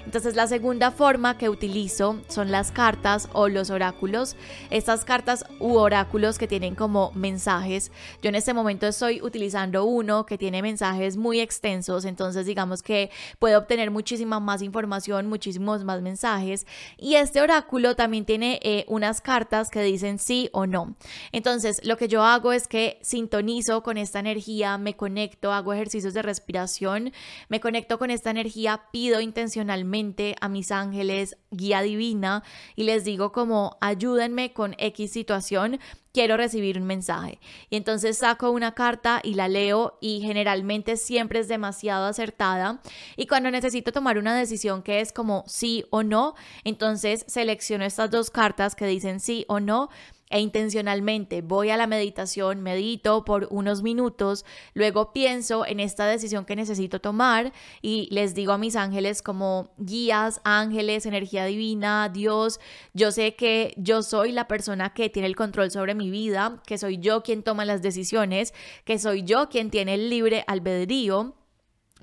Entonces 0.05 0.35
la 0.35 0.47
segunda 0.47 0.91
forma 0.91 1.37
que 1.37 1.49
utilizo 1.49 2.19
son 2.27 2.51
las 2.51 2.71
cartas 2.71 3.29
o 3.33 3.47
los 3.47 3.69
oráculos. 3.69 4.35
Estas 4.69 5.05
cartas 5.05 5.45
u 5.59 5.75
oráculos 5.75 6.37
que 6.37 6.47
tienen 6.47 6.75
como 6.75 7.11
mensajes. 7.13 7.91
Yo 8.21 8.29
en 8.29 8.35
este 8.35 8.53
momento 8.53 8.87
estoy 8.87 9.21
utilizando 9.21 9.85
uno 9.85 10.25
que 10.25 10.37
tiene 10.37 10.61
mensajes 10.61 11.17
muy 11.17 11.39
extensos, 11.39 12.05
entonces 12.05 12.45
digamos 12.45 12.81
que 12.81 13.11
puedo 13.39 13.59
obtener 13.59 13.91
muchísima 13.91 14.39
más 14.39 14.61
información, 14.61 15.27
muchísimos 15.27 15.83
más 15.83 16.01
mensajes. 16.01 16.65
Y 16.97 17.15
este 17.15 17.41
oráculo 17.41 17.95
también 17.95 18.25
tiene 18.25 18.59
eh, 18.63 18.85
unas 18.87 19.21
cartas 19.21 19.69
que 19.69 19.83
dicen 19.83 20.17
sí 20.17 20.49
o 20.51 20.65
no. 20.65 20.95
Entonces 21.31 21.81
lo 21.85 21.97
que 21.97 22.07
yo 22.07 22.23
hago 22.23 22.53
es 22.53 22.67
que 22.67 22.97
sintonizo 23.01 23.83
con 23.83 23.97
esta 23.97 24.19
energía, 24.19 24.77
me 24.77 24.95
conecto, 24.95 25.53
hago 25.53 25.73
ejercicios 25.73 26.13
de 26.13 26.21
respiración, 26.21 27.13
me 27.49 27.59
conecto 27.59 27.99
con 27.99 28.09
esta 28.09 28.31
energía, 28.31 28.81
pido 28.91 29.21
intencionalmente 29.21 29.91
a 30.39 30.49
mis 30.49 30.71
ángeles, 30.71 31.37
guía 31.51 31.81
divina, 31.81 32.43
y 32.75 32.83
les 32.83 33.03
digo 33.03 33.31
como 33.31 33.77
ayúdenme 33.81 34.53
con 34.53 34.75
X 34.77 35.11
situación, 35.11 35.79
quiero 36.13 36.37
recibir 36.37 36.77
un 36.77 36.85
mensaje. 36.85 37.39
Y 37.69 37.75
entonces 37.75 38.17
saco 38.17 38.51
una 38.51 38.73
carta 38.73 39.21
y 39.23 39.35
la 39.35 39.47
leo 39.47 39.97
y 40.01 40.21
generalmente 40.21 40.97
siempre 40.97 41.39
es 41.39 41.47
demasiado 41.47 42.05
acertada. 42.05 42.81
Y 43.15 43.27
cuando 43.27 43.51
necesito 43.51 43.91
tomar 43.91 44.17
una 44.17 44.35
decisión 44.35 44.83
que 44.83 45.01
es 45.01 45.13
como 45.13 45.43
sí 45.47 45.85
o 45.89 46.03
no, 46.03 46.35
entonces 46.63 47.25
selecciono 47.27 47.85
estas 47.85 48.11
dos 48.11 48.29
cartas 48.29 48.75
que 48.75 48.85
dicen 48.85 49.19
sí 49.19 49.45
o 49.47 49.59
no 49.59 49.89
e 50.31 50.39
intencionalmente 50.39 51.41
voy 51.41 51.69
a 51.69 51.77
la 51.77 51.87
meditación, 51.87 52.61
medito 52.61 53.25
por 53.25 53.47
unos 53.51 53.83
minutos, 53.83 54.45
luego 54.73 55.13
pienso 55.13 55.65
en 55.65 55.79
esta 55.79 56.05
decisión 56.07 56.45
que 56.45 56.55
necesito 56.55 56.99
tomar 56.99 57.53
y 57.81 58.07
les 58.11 58.33
digo 58.33 58.53
a 58.53 58.57
mis 58.57 58.75
ángeles 58.75 59.21
como 59.21 59.71
guías, 59.77 60.41
ángeles, 60.43 61.05
energía 61.05 61.45
divina, 61.45 62.09
Dios, 62.09 62.59
yo 62.93 63.11
sé 63.11 63.35
que 63.35 63.73
yo 63.77 64.03
soy 64.03 64.31
la 64.31 64.47
persona 64.47 64.93
que 64.93 65.09
tiene 65.09 65.27
el 65.27 65.35
control 65.35 65.71
sobre 65.71 65.95
mi 65.95 66.09
vida, 66.09 66.61
que 66.65 66.77
soy 66.77 66.97
yo 66.97 67.23
quien 67.23 67.43
toma 67.43 67.65
las 67.65 67.81
decisiones, 67.81 68.53
que 68.85 68.97
soy 68.97 69.23
yo 69.23 69.49
quien 69.49 69.69
tiene 69.69 69.95
el 69.95 70.09
libre 70.09 70.43
albedrío 70.47 71.35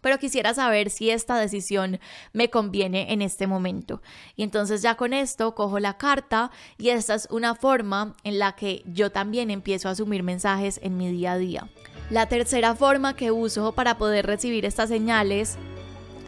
pero 0.00 0.18
quisiera 0.18 0.54
saber 0.54 0.90
si 0.90 1.10
esta 1.10 1.36
decisión 1.38 2.00
me 2.32 2.50
conviene 2.50 3.12
en 3.12 3.22
este 3.22 3.46
momento. 3.46 4.02
Y 4.36 4.42
entonces 4.42 4.82
ya 4.82 4.96
con 4.96 5.12
esto 5.12 5.54
cojo 5.54 5.78
la 5.78 5.96
carta 5.96 6.50
y 6.76 6.90
esta 6.90 7.14
es 7.14 7.28
una 7.30 7.54
forma 7.54 8.14
en 8.24 8.38
la 8.38 8.52
que 8.52 8.82
yo 8.86 9.10
también 9.10 9.50
empiezo 9.50 9.88
a 9.88 9.92
asumir 9.92 10.22
mensajes 10.22 10.80
en 10.82 10.96
mi 10.96 11.10
día 11.10 11.32
a 11.32 11.38
día. 11.38 11.68
La 12.10 12.26
tercera 12.26 12.74
forma 12.74 13.14
que 13.14 13.30
uso 13.30 13.72
para 13.72 13.98
poder 13.98 14.26
recibir 14.26 14.64
estas 14.64 14.88
señales 14.88 15.58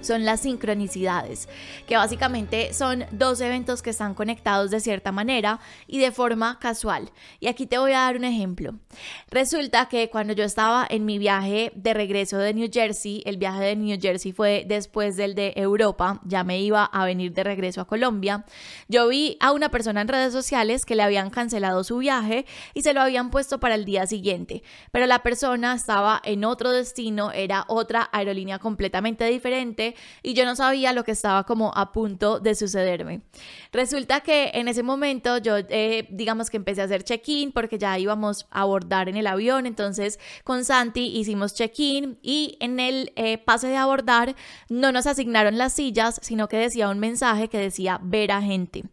son 0.01 0.25
las 0.25 0.41
sincronicidades, 0.41 1.49
que 1.87 1.97
básicamente 1.97 2.73
son 2.75 3.05
dos 3.11 3.41
eventos 3.41 3.83
que 3.83 3.91
están 3.91 4.15
conectados 4.15 4.71
de 4.71 4.81
cierta 4.81 5.13
manera 5.13 5.61
y 5.87 5.99
de 5.99 6.13
forma 6.13 6.59
casual. 6.59 7.11
Y 7.39 7.49
aquí 7.49 7.67
te 7.67 7.79
voy 7.79 7.93
a 7.93 8.01
dar 8.01 8.17
un 8.17 8.25
ejemplo. 8.25 8.75
Resulta 9.31 9.87
que 9.87 10.11
cuando 10.11 10.33
yo 10.33 10.45
estaba 10.45 10.87
en 10.89 11.05
mi 11.05 11.19
viaje 11.19 11.73
de 11.75 11.95
regreso 11.95 12.39
de 12.39 12.55
New 12.55 12.69
Jersey, 12.73 13.23
el 13.27 13.37
viaje 13.37 13.65
de 13.65 13.77
New 13.77 13.99
Jersey 14.01 14.33
fue 14.33 14.65
después 14.67 15.17
del 15.17 15.35
de 15.35 15.53
Europa, 15.57 16.21
ya 16.25 16.45
me 16.45 16.61
iba 16.61 16.85
a 16.85 17.05
venir 17.05 17.33
de 17.33 17.45
regreso 17.45 17.81
a 17.81 17.87
Colombia, 17.87 18.45
yo 18.89 19.09
vi 19.09 19.37
a 19.41 19.53
una 19.53 19.71
persona 19.71 20.01
en 20.01 20.09
redes 20.09 20.33
sociales 20.33 20.85
que 20.85 20.95
le 20.95 21.03
habían 21.03 21.31
cancelado 21.31 21.85
su 21.85 21.99
viaje 21.99 22.47
y 22.75 22.83
se 22.83 22.95
lo 22.95 23.01
habían 23.01 23.31
puesto 23.31 23.61
para 23.61 23.75
el 23.75 23.85
día 23.85 24.07
siguiente, 24.07 24.63
pero 24.93 25.07
la 25.07 25.23
persona 25.23 25.75
estaba 25.75 26.21
en 26.25 26.45
otro 26.45 26.71
destino, 26.71 27.33
era 27.33 27.65
otra 27.69 28.09
aerolínea 28.13 28.59
completamente 28.59 29.25
diferente 29.27 29.90
y 30.23 30.35
yo 30.35 30.45
no 30.45 30.57
sabía 30.57 30.93
lo 30.93 31.05
que 31.05 31.13
estaba 31.13 31.45
como 31.45 31.73
a 31.75 31.93
punto 31.93 32.41
de 32.41 32.55
sucederme. 32.55 33.23
Resulta 33.73 34.21
que 34.21 34.51
en 34.55 34.69
ese 34.69 34.83
momento 34.83 35.39
yo, 35.39 35.57
eh, 35.59 36.07
digamos 36.11 36.51
que 36.51 36.57
empecé 36.57 36.83
a 36.83 36.85
hacer 36.85 37.05
check-in 37.05 37.53
porque 37.53 37.79
ya 37.79 37.99
íbamos 37.99 38.47
a 38.51 38.63
abordar 38.63 39.09
en 39.09 39.17
el 39.17 39.27
avión, 39.27 39.67
entonces 39.67 40.19
con 40.45 40.65
Santi 40.65 41.19
hicimos 41.19 41.55
check-in 41.55 42.19
y 42.23 42.57
en 42.61 42.81
el 42.81 43.13
eh, 43.17 43.39
pase 43.39 43.69
de 43.69 43.77
abordar 43.77 44.35
no 44.69 44.93
nos 44.93 45.07
asignaron 45.07 45.59
las 45.59 45.75
sillas, 45.75 46.21
sino 46.23 46.49
que 46.49 46.57
decía 46.57 46.89
un 46.89 46.99
mensaje 46.99 47.49
que 47.49 47.59
decía 47.59 47.99
ver 48.03 48.33
a 48.33 48.43
gente. 48.43 48.85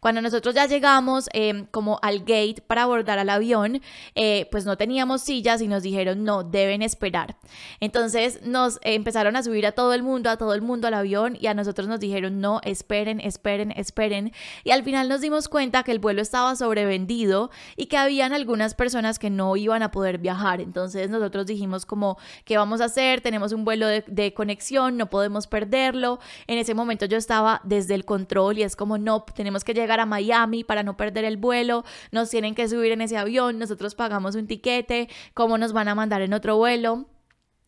Cuando 0.00 0.20
nosotros 0.20 0.54
ya 0.54 0.66
llegamos 0.66 1.28
em, 1.32 1.66
como 1.66 1.98
al 2.02 2.20
gate 2.20 2.62
para 2.66 2.82
abordar 2.82 3.18
al 3.18 3.30
avión, 3.30 3.80
eh, 4.14 4.48
pues 4.50 4.64
no 4.64 4.76
teníamos 4.76 5.22
sillas 5.22 5.60
y 5.60 5.68
nos 5.68 5.82
dijeron 5.82 6.24
no, 6.24 6.44
deben 6.44 6.82
esperar. 6.82 7.36
Entonces 7.80 8.40
nos 8.42 8.78
empezaron 8.82 9.36
a 9.36 9.42
subir 9.42 9.66
a 9.66 9.72
todo 9.72 9.94
el 9.94 10.02
mundo, 10.02 10.30
a 10.30 10.36
todo 10.44 10.52
el 10.52 10.60
mundo 10.60 10.88
al 10.88 10.92
avión 10.92 11.38
y 11.40 11.46
a 11.46 11.54
nosotros 11.54 11.88
nos 11.88 12.00
dijeron 12.00 12.38
no, 12.38 12.60
esperen, 12.64 13.18
esperen, 13.18 13.70
esperen. 13.70 14.30
Y 14.62 14.72
al 14.72 14.82
final 14.82 15.08
nos 15.08 15.22
dimos 15.22 15.48
cuenta 15.48 15.84
que 15.84 15.90
el 15.90 16.00
vuelo 16.00 16.20
estaba 16.20 16.54
sobrevendido 16.54 17.50
y 17.76 17.86
que 17.86 17.96
habían 17.96 18.34
algunas 18.34 18.74
personas 18.74 19.18
que 19.18 19.30
no 19.30 19.56
iban 19.56 19.82
a 19.82 19.90
poder 19.90 20.18
viajar. 20.18 20.60
Entonces 20.60 21.08
nosotros 21.08 21.46
dijimos 21.46 21.86
como, 21.86 22.18
¿qué 22.44 22.58
vamos 22.58 22.82
a 22.82 22.84
hacer? 22.84 23.22
Tenemos 23.22 23.52
un 23.52 23.64
vuelo 23.64 23.86
de, 23.86 24.04
de 24.06 24.34
conexión, 24.34 24.98
no 24.98 25.08
podemos 25.08 25.46
perderlo. 25.46 26.18
En 26.46 26.58
ese 26.58 26.74
momento 26.74 27.06
yo 27.06 27.16
estaba 27.16 27.62
desde 27.64 27.94
el 27.94 28.04
control 28.04 28.58
y 28.58 28.64
es 28.64 28.76
como, 28.76 28.98
no, 28.98 29.22
tenemos 29.22 29.64
que 29.64 29.72
llegar 29.72 29.98
a 29.98 30.04
Miami 30.04 30.62
para 30.62 30.82
no 30.82 30.98
perder 30.98 31.24
el 31.24 31.38
vuelo, 31.38 31.84
nos 32.12 32.28
tienen 32.28 32.54
que 32.54 32.68
subir 32.68 32.92
en 32.92 33.00
ese 33.00 33.16
avión, 33.16 33.58
nosotros 33.58 33.94
pagamos 33.94 34.34
un 34.34 34.46
tiquete, 34.46 35.08
¿cómo 35.32 35.56
nos 35.56 35.72
van 35.72 35.88
a 35.88 35.94
mandar 35.94 36.20
en 36.20 36.34
otro 36.34 36.58
vuelo? 36.58 37.06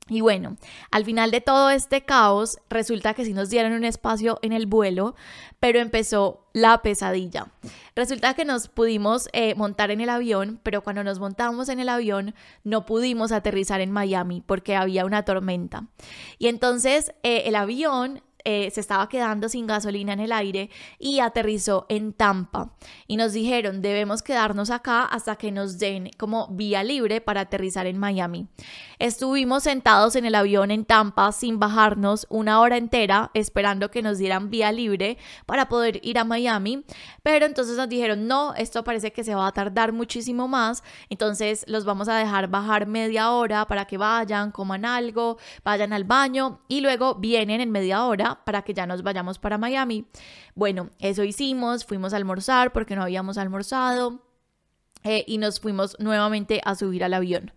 Y 0.08 0.20
bueno, 0.20 0.56
al 0.92 1.04
final 1.04 1.32
de 1.32 1.40
todo 1.40 1.70
este 1.70 2.04
caos, 2.04 2.58
resulta 2.70 3.14
que 3.14 3.24
sí 3.24 3.32
nos 3.32 3.50
dieron 3.50 3.72
un 3.72 3.84
espacio 3.84 4.38
en 4.42 4.52
el 4.52 4.66
vuelo, 4.66 5.16
pero 5.58 5.80
empezó 5.80 6.46
la 6.52 6.80
pesadilla. 6.80 7.48
Resulta 7.96 8.34
que 8.34 8.44
nos 8.44 8.68
pudimos 8.68 9.28
eh, 9.32 9.56
montar 9.56 9.90
en 9.90 10.00
el 10.00 10.08
avión, 10.08 10.60
pero 10.62 10.82
cuando 10.82 11.02
nos 11.02 11.18
montamos 11.18 11.68
en 11.68 11.80
el 11.80 11.88
avión 11.88 12.34
no 12.62 12.86
pudimos 12.86 13.32
aterrizar 13.32 13.80
en 13.80 13.90
Miami 13.90 14.44
porque 14.46 14.76
había 14.76 15.04
una 15.04 15.24
tormenta. 15.24 15.88
Y 16.38 16.46
entonces 16.46 17.12
eh, 17.24 17.42
el 17.46 17.56
avión 17.56 18.22
eh, 18.48 18.70
se 18.70 18.78
estaba 18.80 19.08
quedando 19.08 19.48
sin 19.48 19.66
gasolina 19.66 20.12
en 20.12 20.20
el 20.20 20.30
aire 20.30 20.70
y 21.00 21.18
aterrizó 21.18 21.84
en 21.88 22.12
Tampa. 22.12 22.70
Y 23.08 23.16
nos 23.16 23.32
dijeron, 23.32 23.82
debemos 23.82 24.22
quedarnos 24.22 24.70
acá 24.70 25.02
hasta 25.02 25.34
que 25.34 25.50
nos 25.50 25.80
den 25.80 26.10
como 26.16 26.46
vía 26.52 26.84
libre 26.84 27.20
para 27.20 27.40
aterrizar 27.40 27.88
en 27.88 27.98
Miami. 27.98 28.46
Estuvimos 29.00 29.64
sentados 29.64 30.14
en 30.14 30.26
el 30.26 30.36
avión 30.36 30.70
en 30.70 30.84
Tampa 30.84 31.32
sin 31.32 31.58
bajarnos 31.58 32.28
una 32.30 32.60
hora 32.60 32.76
entera 32.76 33.32
esperando 33.34 33.90
que 33.90 34.00
nos 34.00 34.16
dieran 34.16 34.48
vía 34.48 34.70
libre 34.70 35.18
para 35.44 35.68
poder 35.68 35.98
ir 36.04 36.16
a 36.16 36.24
Miami. 36.24 36.84
Pero 37.24 37.46
entonces 37.46 37.76
nos 37.76 37.88
dijeron, 37.88 38.28
no, 38.28 38.54
esto 38.54 38.84
parece 38.84 39.12
que 39.12 39.24
se 39.24 39.34
va 39.34 39.48
a 39.48 39.52
tardar 39.52 39.92
muchísimo 39.92 40.46
más. 40.46 40.84
Entonces 41.10 41.64
los 41.66 41.84
vamos 41.84 42.08
a 42.08 42.16
dejar 42.16 42.46
bajar 42.46 42.86
media 42.86 43.32
hora 43.32 43.66
para 43.66 43.86
que 43.86 43.98
vayan, 43.98 44.52
coman 44.52 44.84
algo, 44.84 45.36
vayan 45.64 45.92
al 45.92 46.04
baño 46.04 46.60
y 46.68 46.80
luego 46.80 47.16
vienen 47.16 47.60
en 47.60 47.72
media 47.72 48.04
hora 48.04 48.35
para 48.44 48.62
que 48.62 48.74
ya 48.74 48.86
nos 48.86 49.02
vayamos 49.02 49.38
para 49.38 49.58
Miami. 49.58 50.06
Bueno, 50.54 50.90
eso 50.98 51.24
hicimos, 51.24 51.84
fuimos 51.84 52.12
a 52.12 52.16
almorzar 52.16 52.72
porque 52.72 52.96
no 52.96 53.02
habíamos 53.02 53.38
almorzado 53.38 54.22
eh, 55.04 55.24
y 55.26 55.38
nos 55.38 55.60
fuimos 55.60 55.96
nuevamente 55.98 56.60
a 56.64 56.74
subir 56.74 57.04
al 57.04 57.14
avión. 57.14 57.52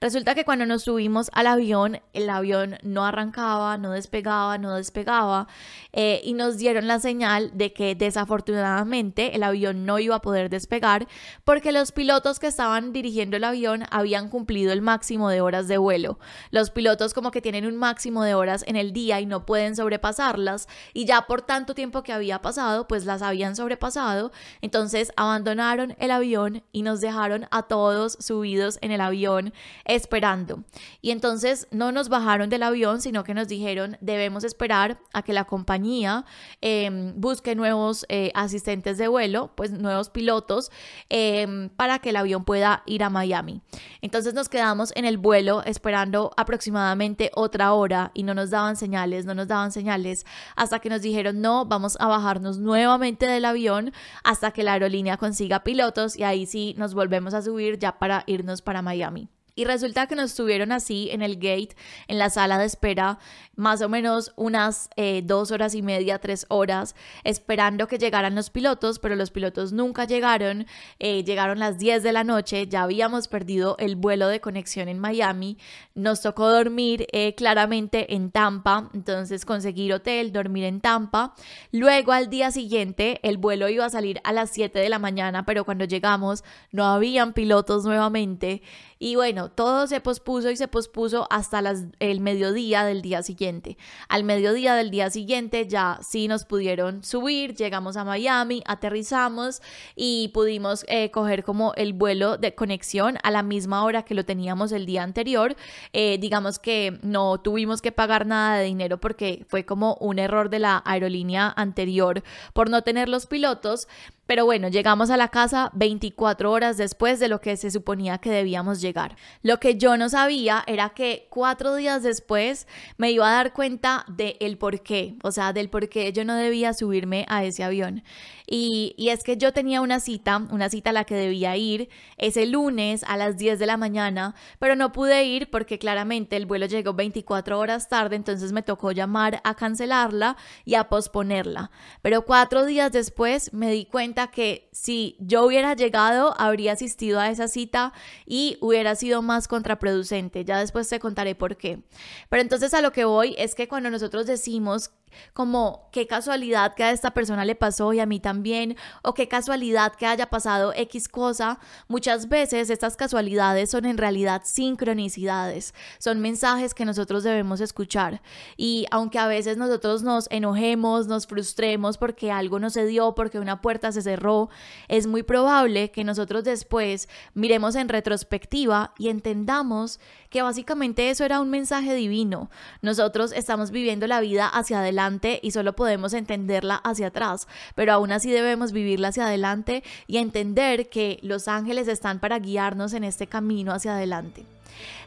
Resulta 0.00 0.36
que 0.36 0.44
cuando 0.44 0.64
nos 0.64 0.82
subimos 0.84 1.28
al 1.32 1.48
avión, 1.48 2.00
el 2.12 2.30
avión 2.30 2.78
no 2.82 3.04
arrancaba, 3.04 3.78
no 3.78 3.90
despegaba, 3.90 4.56
no 4.56 4.76
despegaba 4.76 5.48
eh, 5.92 6.20
y 6.22 6.34
nos 6.34 6.56
dieron 6.56 6.86
la 6.86 7.00
señal 7.00 7.50
de 7.54 7.72
que 7.72 7.96
desafortunadamente 7.96 9.34
el 9.34 9.42
avión 9.42 9.86
no 9.86 9.98
iba 9.98 10.14
a 10.14 10.22
poder 10.22 10.50
despegar 10.50 11.08
porque 11.44 11.72
los 11.72 11.90
pilotos 11.90 12.38
que 12.38 12.46
estaban 12.46 12.92
dirigiendo 12.92 13.36
el 13.36 13.42
avión 13.42 13.86
habían 13.90 14.28
cumplido 14.28 14.72
el 14.72 14.82
máximo 14.82 15.30
de 15.30 15.40
horas 15.40 15.66
de 15.66 15.78
vuelo. 15.78 16.20
Los 16.52 16.70
pilotos 16.70 17.12
como 17.12 17.32
que 17.32 17.42
tienen 17.42 17.66
un 17.66 17.76
máximo 17.76 18.22
de 18.22 18.34
horas 18.34 18.64
en 18.68 18.76
el 18.76 18.92
día 18.92 19.20
y 19.20 19.26
no 19.26 19.46
pueden 19.46 19.74
sobrepasarlas 19.74 20.68
y 20.94 21.06
ya 21.06 21.22
por 21.22 21.42
tanto 21.42 21.74
tiempo 21.74 22.04
que 22.04 22.12
había 22.12 22.40
pasado, 22.40 22.86
pues 22.86 23.04
las 23.04 23.20
habían 23.20 23.56
sobrepasado. 23.56 24.30
Entonces 24.60 25.12
abandonaron 25.16 25.96
el 25.98 26.12
avión 26.12 26.62
y 26.70 26.82
nos 26.82 27.00
dejaron 27.00 27.48
a 27.50 27.64
todos 27.64 28.16
subidos 28.20 28.78
en 28.80 28.92
el 28.92 29.00
avión 29.00 29.52
esperando. 29.88 30.64
Y 31.00 31.10
entonces 31.10 31.66
no 31.72 31.90
nos 31.90 32.08
bajaron 32.08 32.50
del 32.50 32.62
avión, 32.62 33.00
sino 33.00 33.24
que 33.24 33.34
nos 33.34 33.48
dijeron 33.48 33.96
debemos 34.00 34.44
esperar 34.44 35.00
a 35.12 35.22
que 35.22 35.32
la 35.32 35.44
compañía 35.44 36.24
em, 36.60 37.14
busque 37.16 37.54
nuevos 37.54 38.04
eh, 38.08 38.30
asistentes 38.34 38.98
de 38.98 39.08
vuelo, 39.08 39.50
pues 39.56 39.72
nuevos 39.72 40.10
pilotos, 40.10 40.70
em, 41.08 41.70
para 41.70 41.98
que 41.98 42.10
el 42.10 42.16
avión 42.16 42.44
pueda 42.44 42.82
ir 42.86 43.02
a 43.02 43.10
Miami. 43.10 43.62
Entonces 44.02 44.34
nos 44.34 44.48
quedamos 44.48 44.92
en 44.94 45.06
el 45.06 45.16
vuelo 45.16 45.62
esperando 45.64 46.32
aproximadamente 46.36 47.30
otra 47.34 47.72
hora 47.72 48.10
y 48.14 48.22
no 48.22 48.34
nos 48.34 48.50
daban 48.50 48.76
señales, 48.76 49.24
no 49.24 49.34
nos 49.34 49.48
daban 49.48 49.72
señales, 49.72 50.26
hasta 50.54 50.78
que 50.80 50.90
nos 50.90 51.00
dijeron 51.00 51.40
no, 51.40 51.64
vamos 51.64 51.96
a 51.98 52.08
bajarnos 52.08 52.58
nuevamente 52.58 53.26
del 53.26 53.46
avión 53.46 53.92
hasta 54.22 54.50
que 54.50 54.62
la 54.62 54.74
aerolínea 54.74 55.16
consiga 55.16 55.64
pilotos 55.64 56.16
y 56.16 56.24
ahí 56.24 56.44
sí 56.44 56.74
nos 56.76 56.92
volvemos 56.92 57.32
a 57.32 57.42
subir 57.42 57.78
ya 57.78 57.98
para 57.98 58.24
irnos 58.26 58.60
para 58.60 58.82
Miami. 58.82 59.30
Y 59.58 59.64
resulta 59.64 60.06
que 60.06 60.14
nos 60.14 60.30
estuvieron 60.30 60.70
así 60.70 61.08
en 61.10 61.20
el 61.20 61.34
gate, 61.34 61.70
en 62.06 62.16
la 62.20 62.30
sala 62.30 62.58
de 62.58 62.64
espera, 62.64 63.18
más 63.56 63.82
o 63.82 63.88
menos 63.88 64.32
unas 64.36 64.88
eh, 64.94 65.20
dos 65.24 65.50
horas 65.50 65.74
y 65.74 65.82
media, 65.82 66.20
tres 66.20 66.46
horas, 66.48 66.94
esperando 67.24 67.88
que 67.88 67.98
llegaran 67.98 68.36
los 68.36 68.50
pilotos, 68.50 69.00
pero 69.00 69.16
los 69.16 69.32
pilotos 69.32 69.72
nunca 69.72 70.04
llegaron. 70.04 70.68
Eh, 71.00 71.24
llegaron 71.24 71.58
las 71.58 71.76
10 71.76 72.04
de 72.04 72.12
la 72.12 72.22
noche, 72.22 72.68
ya 72.68 72.84
habíamos 72.84 73.26
perdido 73.26 73.74
el 73.80 73.96
vuelo 73.96 74.28
de 74.28 74.40
conexión 74.40 74.86
en 74.86 75.00
Miami. 75.00 75.58
Nos 75.96 76.22
tocó 76.22 76.48
dormir 76.52 77.08
eh, 77.10 77.34
claramente 77.34 78.14
en 78.14 78.30
Tampa, 78.30 78.90
entonces 78.94 79.44
conseguir 79.44 79.92
hotel, 79.92 80.32
dormir 80.32 80.66
en 80.66 80.80
Tampa. 80.80 81.34
Luego 81.72 82.12
al 82.12 82.30
día 82.30 82.52
siguiente, 82.52 83.18
el 83.24 83.38
vuelo 83.38 83.68
iba 83.68 83.84
a 83.84 83.90
salir 83.90 84.20
a 84.22 84.32
las 84.32 84.50
7 84.50 84.78
de 84.78 84.88
la 84.88 85.00
mañana, 85.00 85.44
pero 85.44 85.64
cuando 85.64 85.84
llegamos 85.84 86.44
no 86.70 86.84
habían 86.84 87.32
pilotos 87.32 87.84
nuevamente. 87.84 88.62
Y 88.98 89.14
bueno, 89.14 89.50
todo 89.50 89.86
se 89.86 90.00
pospuso 90.00 90.50
y 90.50 90.56
se 90.56 90.66
pospuso 90.66 91.26
hasta 91.30 91.62
las, 91.62 91.84
el 92.00 92.20
mediodía 92.20 92.84
del 92.84 93.00
día 93.00 93.22
siguiente. 93.22 93.78
Al 94.08 94.24
mediodía 94.24 94.74
del 94.74 94.90
día 94.90 95.10
siguiente 95.10 95.68
ya 95.68 96.00
sí 96.02 96.26
nos 96.26 96.44
pudieron 96.44 97.04
subir, 97.04 97.54
llegamos 97.54 97.96
a 97.96 98.04
Miami, 98.04 98.62
aterrizamos 98.66 99.62
y 99.94 100.28
pudimos 100.28 100.84
eh, 100.88 101.10
coger 101.10 101.44
como 101.44 101.74
el 101.74 101.92
vuelo 101.92 102.38
de 102.38 102.54
conexión 102.54 103.18
a 103.22 103.30
la 103.30 103.42
misma 103.42 103.84
hora 103.84 104.02
que 104.02 104.14
lo 104.14 104.24
teníamos 104.24 104.72
el 104.72 104.84
día 104.84 105.04
anterior. 105.04 105.54
Eh, 105.92 106.18
digamos 106.18 106.58
que 106.58 106.98
no 107.02 107.38
tuvimos 107.38 107.80
que 107.80 107.92
pagar 107.92 108.26
nada 108.26 108.58
de 108.58 108.64
dinero 108.64 108.98
porque 108.98 109.44
fue 109.48 109.64
como 109.64 109.96
un 110.00 110.18
error 110.18 110.50
de 110.50 110.58
la 110.58 110.82
aerolínea 110.84 111.52
anterior 111.56 112.22
por 112.52 112.68
no 112.68 112.82
tener 112.82 113.08
los 113.08 113.26
pilotos. 113.26 113.86
Pero 114.28 114.44
bueno, 114.44 114.68
llegamos 114.68 115.08
a 115.08 115.16
la 115.16 115.28
casa 115.28 115.70
24 115.72 116.52
horas 116.52 116.76
después 116.76 117.18
de 117.18 117.28
lo 117.28 117.40
que 117.40 117.56
se 117.56 117.70
suponía 117.70 118.18
que 118.18 118.28
debíamos 118.28 118.82
llegar. 118.82 119.16
Lo 119.40 119.58
que 119.58 119.78
yo 119.78 119.96
no 119.96 120.10
sabía 120.10 120.64
era 120.66 120.90
que 120.90 121.28
cuatro 121.30 121.74
días 121.74 122.02
después 122.02 122.66
me 122.98 123.10
iba 123.10 123.26
a 123.26 123.32
dar 123.32 123.54
cuenta 123.54 124.04
del 124.06 124.36
el 124.40 124.58
por 124.58 124.82
qué, 124.82 125.14
o 125.22 125.32
sea, 125.32 125.54
del 125.54 125.70
por 125.70 125.88
qué 125.88 126.12
yo 126.12 126.26
no 126.26 126.34
debía 126.34 126.74
subirme 126.74 127.24
a 127.30 127.42
ese 127.42 127.64
avión. 127.64 128.02
Y, 128.46 128.94
y, 128.98 129.10
es 129.10 129.24
que 129.24 129.36
yo 129.36 129.52
tenía 129.52 129.80
una 129.80 130.00
cita, 130.00 130.36
una 130.50 130.70
cita 130.70 130.90
a 130.90 130.92
la 130.94 131.04
que 131.04 131.14
debía 131.14 131.56
ir 131.56 131.88
ese 132.16 132.46
lunes 132.46 133.04
a 133.04 133.16
las 133.18 133.36
10 133.36 133.58
de 133.58 133.66
la 133.66 133.76
mañana, 133.76 134.34
pero 134.58 134.74
no 134.74 134.90
pude 134.92 135.24
ir 135.24 135.50
porque 135.50 135.78
claramente 135.78 136.36
el 136.36 136.46
vuelo 136.46 136.64
llegó 136.64 136.94
24 136.94 137.58
horas 137.58 137.88
tarde, 137.88 138.16
entonces 138.16 138.52
me 138.52 138.62
tocó 138.62 138.92
llamar 138.92 139.40
a 139.44 139.54
cancelarla 139.54 140.36
y 140.64 140.76
a 140.76 140.88
posponerla. 140.88 141.70
Pero 142.00 142.22
cuatro 142.22 142.64
días 142.64 142.90
después 142.90 143.52
me 143.52 143.70
di 143.70 143.84
cuenta 143.84 144.17
que 144.26 144.68
si 144.72 145.16
yo 145.20 145.46
hubiera 145.46 145.74
llegado, 145.74 146.34
habría 146.38 146.72
asistido 146.72 147.20
a 147.20 147.30
esa 147.30 147.48
cita 147.48 147.92
y 148.26 148.58
hubiera 148.60 148.94
sido 148.96 149.22
más 149.22 149.48
contraproducente. 149.48 150.44
Ya 150.44 150.58
después 150.58 150.88
te 150.88 150.98
contaré 150.98 151.34
por 151.34 151.56
qué. 151.56 151.82
Pero 152.28 152.42
entonces 152.42 152.74
a 152.74 152.82
lo 152.82 152.92
que 152.92 153.04
voy 153.04 153.34
es 153.38 153.54
que 153.54 153.68
cuando 153.68 153.88
nosotros 153.88 154.26
decimos 154.26 154.90
como 155.32 155.88
qué 155.92 156.06
casualidad 156.06 156.74
que 156.74 156.84
a 156.84 156.90
esta 156.90 157.12
persona 157.12 157.44
le 157.44 157.54
pasó 157.54 157.92
y 157.92 158.00
a 158.00 158.06
mí 158.06 158.20
también, 158.20 158.76
o 159.02 159.14
qué 159.14 159.28
casualidad 159.28 159.94
que 159.94 160.06
haya 160.06 160.30
pasado 160.30 160.72
X 160.74 161.08
cosa, 161.08 161.58
muchas 161.88 162.28
veces 162.28 162.70
estas 162.70 162.96
casualidades 162.96 163.70
son 163.70 163.84
en 163.84 163.98
realidad 163.98 164.42
sincronicidades, 164.44 165.74
son 165.98 166.20
mensajes 166.20 166.74
que 166.74 166.84
nosotros 166.84 167.22
debemos 167.22 167.60
escuchar. 167.60 168.20
Y 168.56 168.86
aunque 168.90 169.18
a 169.18 169.26
veces 169.26 169.56
nosotros 169.56 170.02
nos 170.02 170.26
enojemos, 170.30 171.06
nos 171.06 171.26
frustremos 171.26 171.98
porque 171.98 172.30
algo 172.30 172.58
no 172.58 172.70
se 172.70 172.86
dio, 172.86 173.14
porque 173.14 173.38
una 173.38 173.60
puerta 173.60 173.92
se 173.92 174.02
cerró, 174.02 174.50
es 174.88 175.06
muy 175.06 175.22
probable 175.22 175.90
que 175.90 176.04
nosotros 176.04 176.44
después 176.44 177.08
miremos 177.34 177.74
en 177.76 177.88
retrospectiva 177.88 178.92
y 178.98 179.08
entendamos 179.08 180.00
que 180.30 180.42
básicamente 180.42 181.10
eso 181.10 181.24
era 181.24 181.40
un 181.40 181.50
mensaje 181.50 181.94
divino. 181.94 182.50
Nosotros 182.82 183.32
estamos 183.32 183.70
viviendo 183.70 184.06
la 184.06 184.20
vida 184.20 184.46
hacia 184.46 184.80
adelante 184.80 184.97
y 185.42 185.52
solo 185.52 185.74
podemos 185.74 186.12
entenderla 186.12 186.76
hacia 186.76 187.08
atrás, 187.08 187.46
pero 187.74 187.92
aún 187.92 188.10
así 188.10 188.30
debemos 188.30 188.72
vivirla 188.72 189.08
hacia 189.08 189.26
adelante 189.26 189.84
y 190.06 190.18
entender 190.18 190.88
que 190.88 191.18
los 191.22 191.46
ángeles 191.46 191.86
están 191.86 192.18
para 192.18 192.38
guiarnos 192.38 192.92
en 192.94 193.04
este 193.04 193.26
camino 193.26 193.72
hacia 193.72 193.94
adelante. 193.94 194.44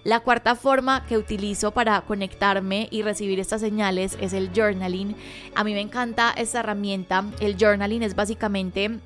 La 0.04 0.22
cuarta 0.22 0.56
forma 0.56 1.06
que 1.06 1.18
utilizo 1.18 1.72
para 1.72 2.02
conectarme 2.02 2.88
y 2.90 3.02
recibir 3.04 3.40
estas 3.40 3.62
señales 3.62 4.18
es 4.20 4.34
el 4.34 4.52
journaling. 4.54 5.16
A 5.56 5.64
mí 5.64 5.74
me 5.74 5.82
encanta 5.82 6.34
esta 6.36 6.60
herramienta. 6.62 7.26
El 7.40 7.56
journaling 7.58 8.02
es 8.02 8.16
básicamente 8.16 9.00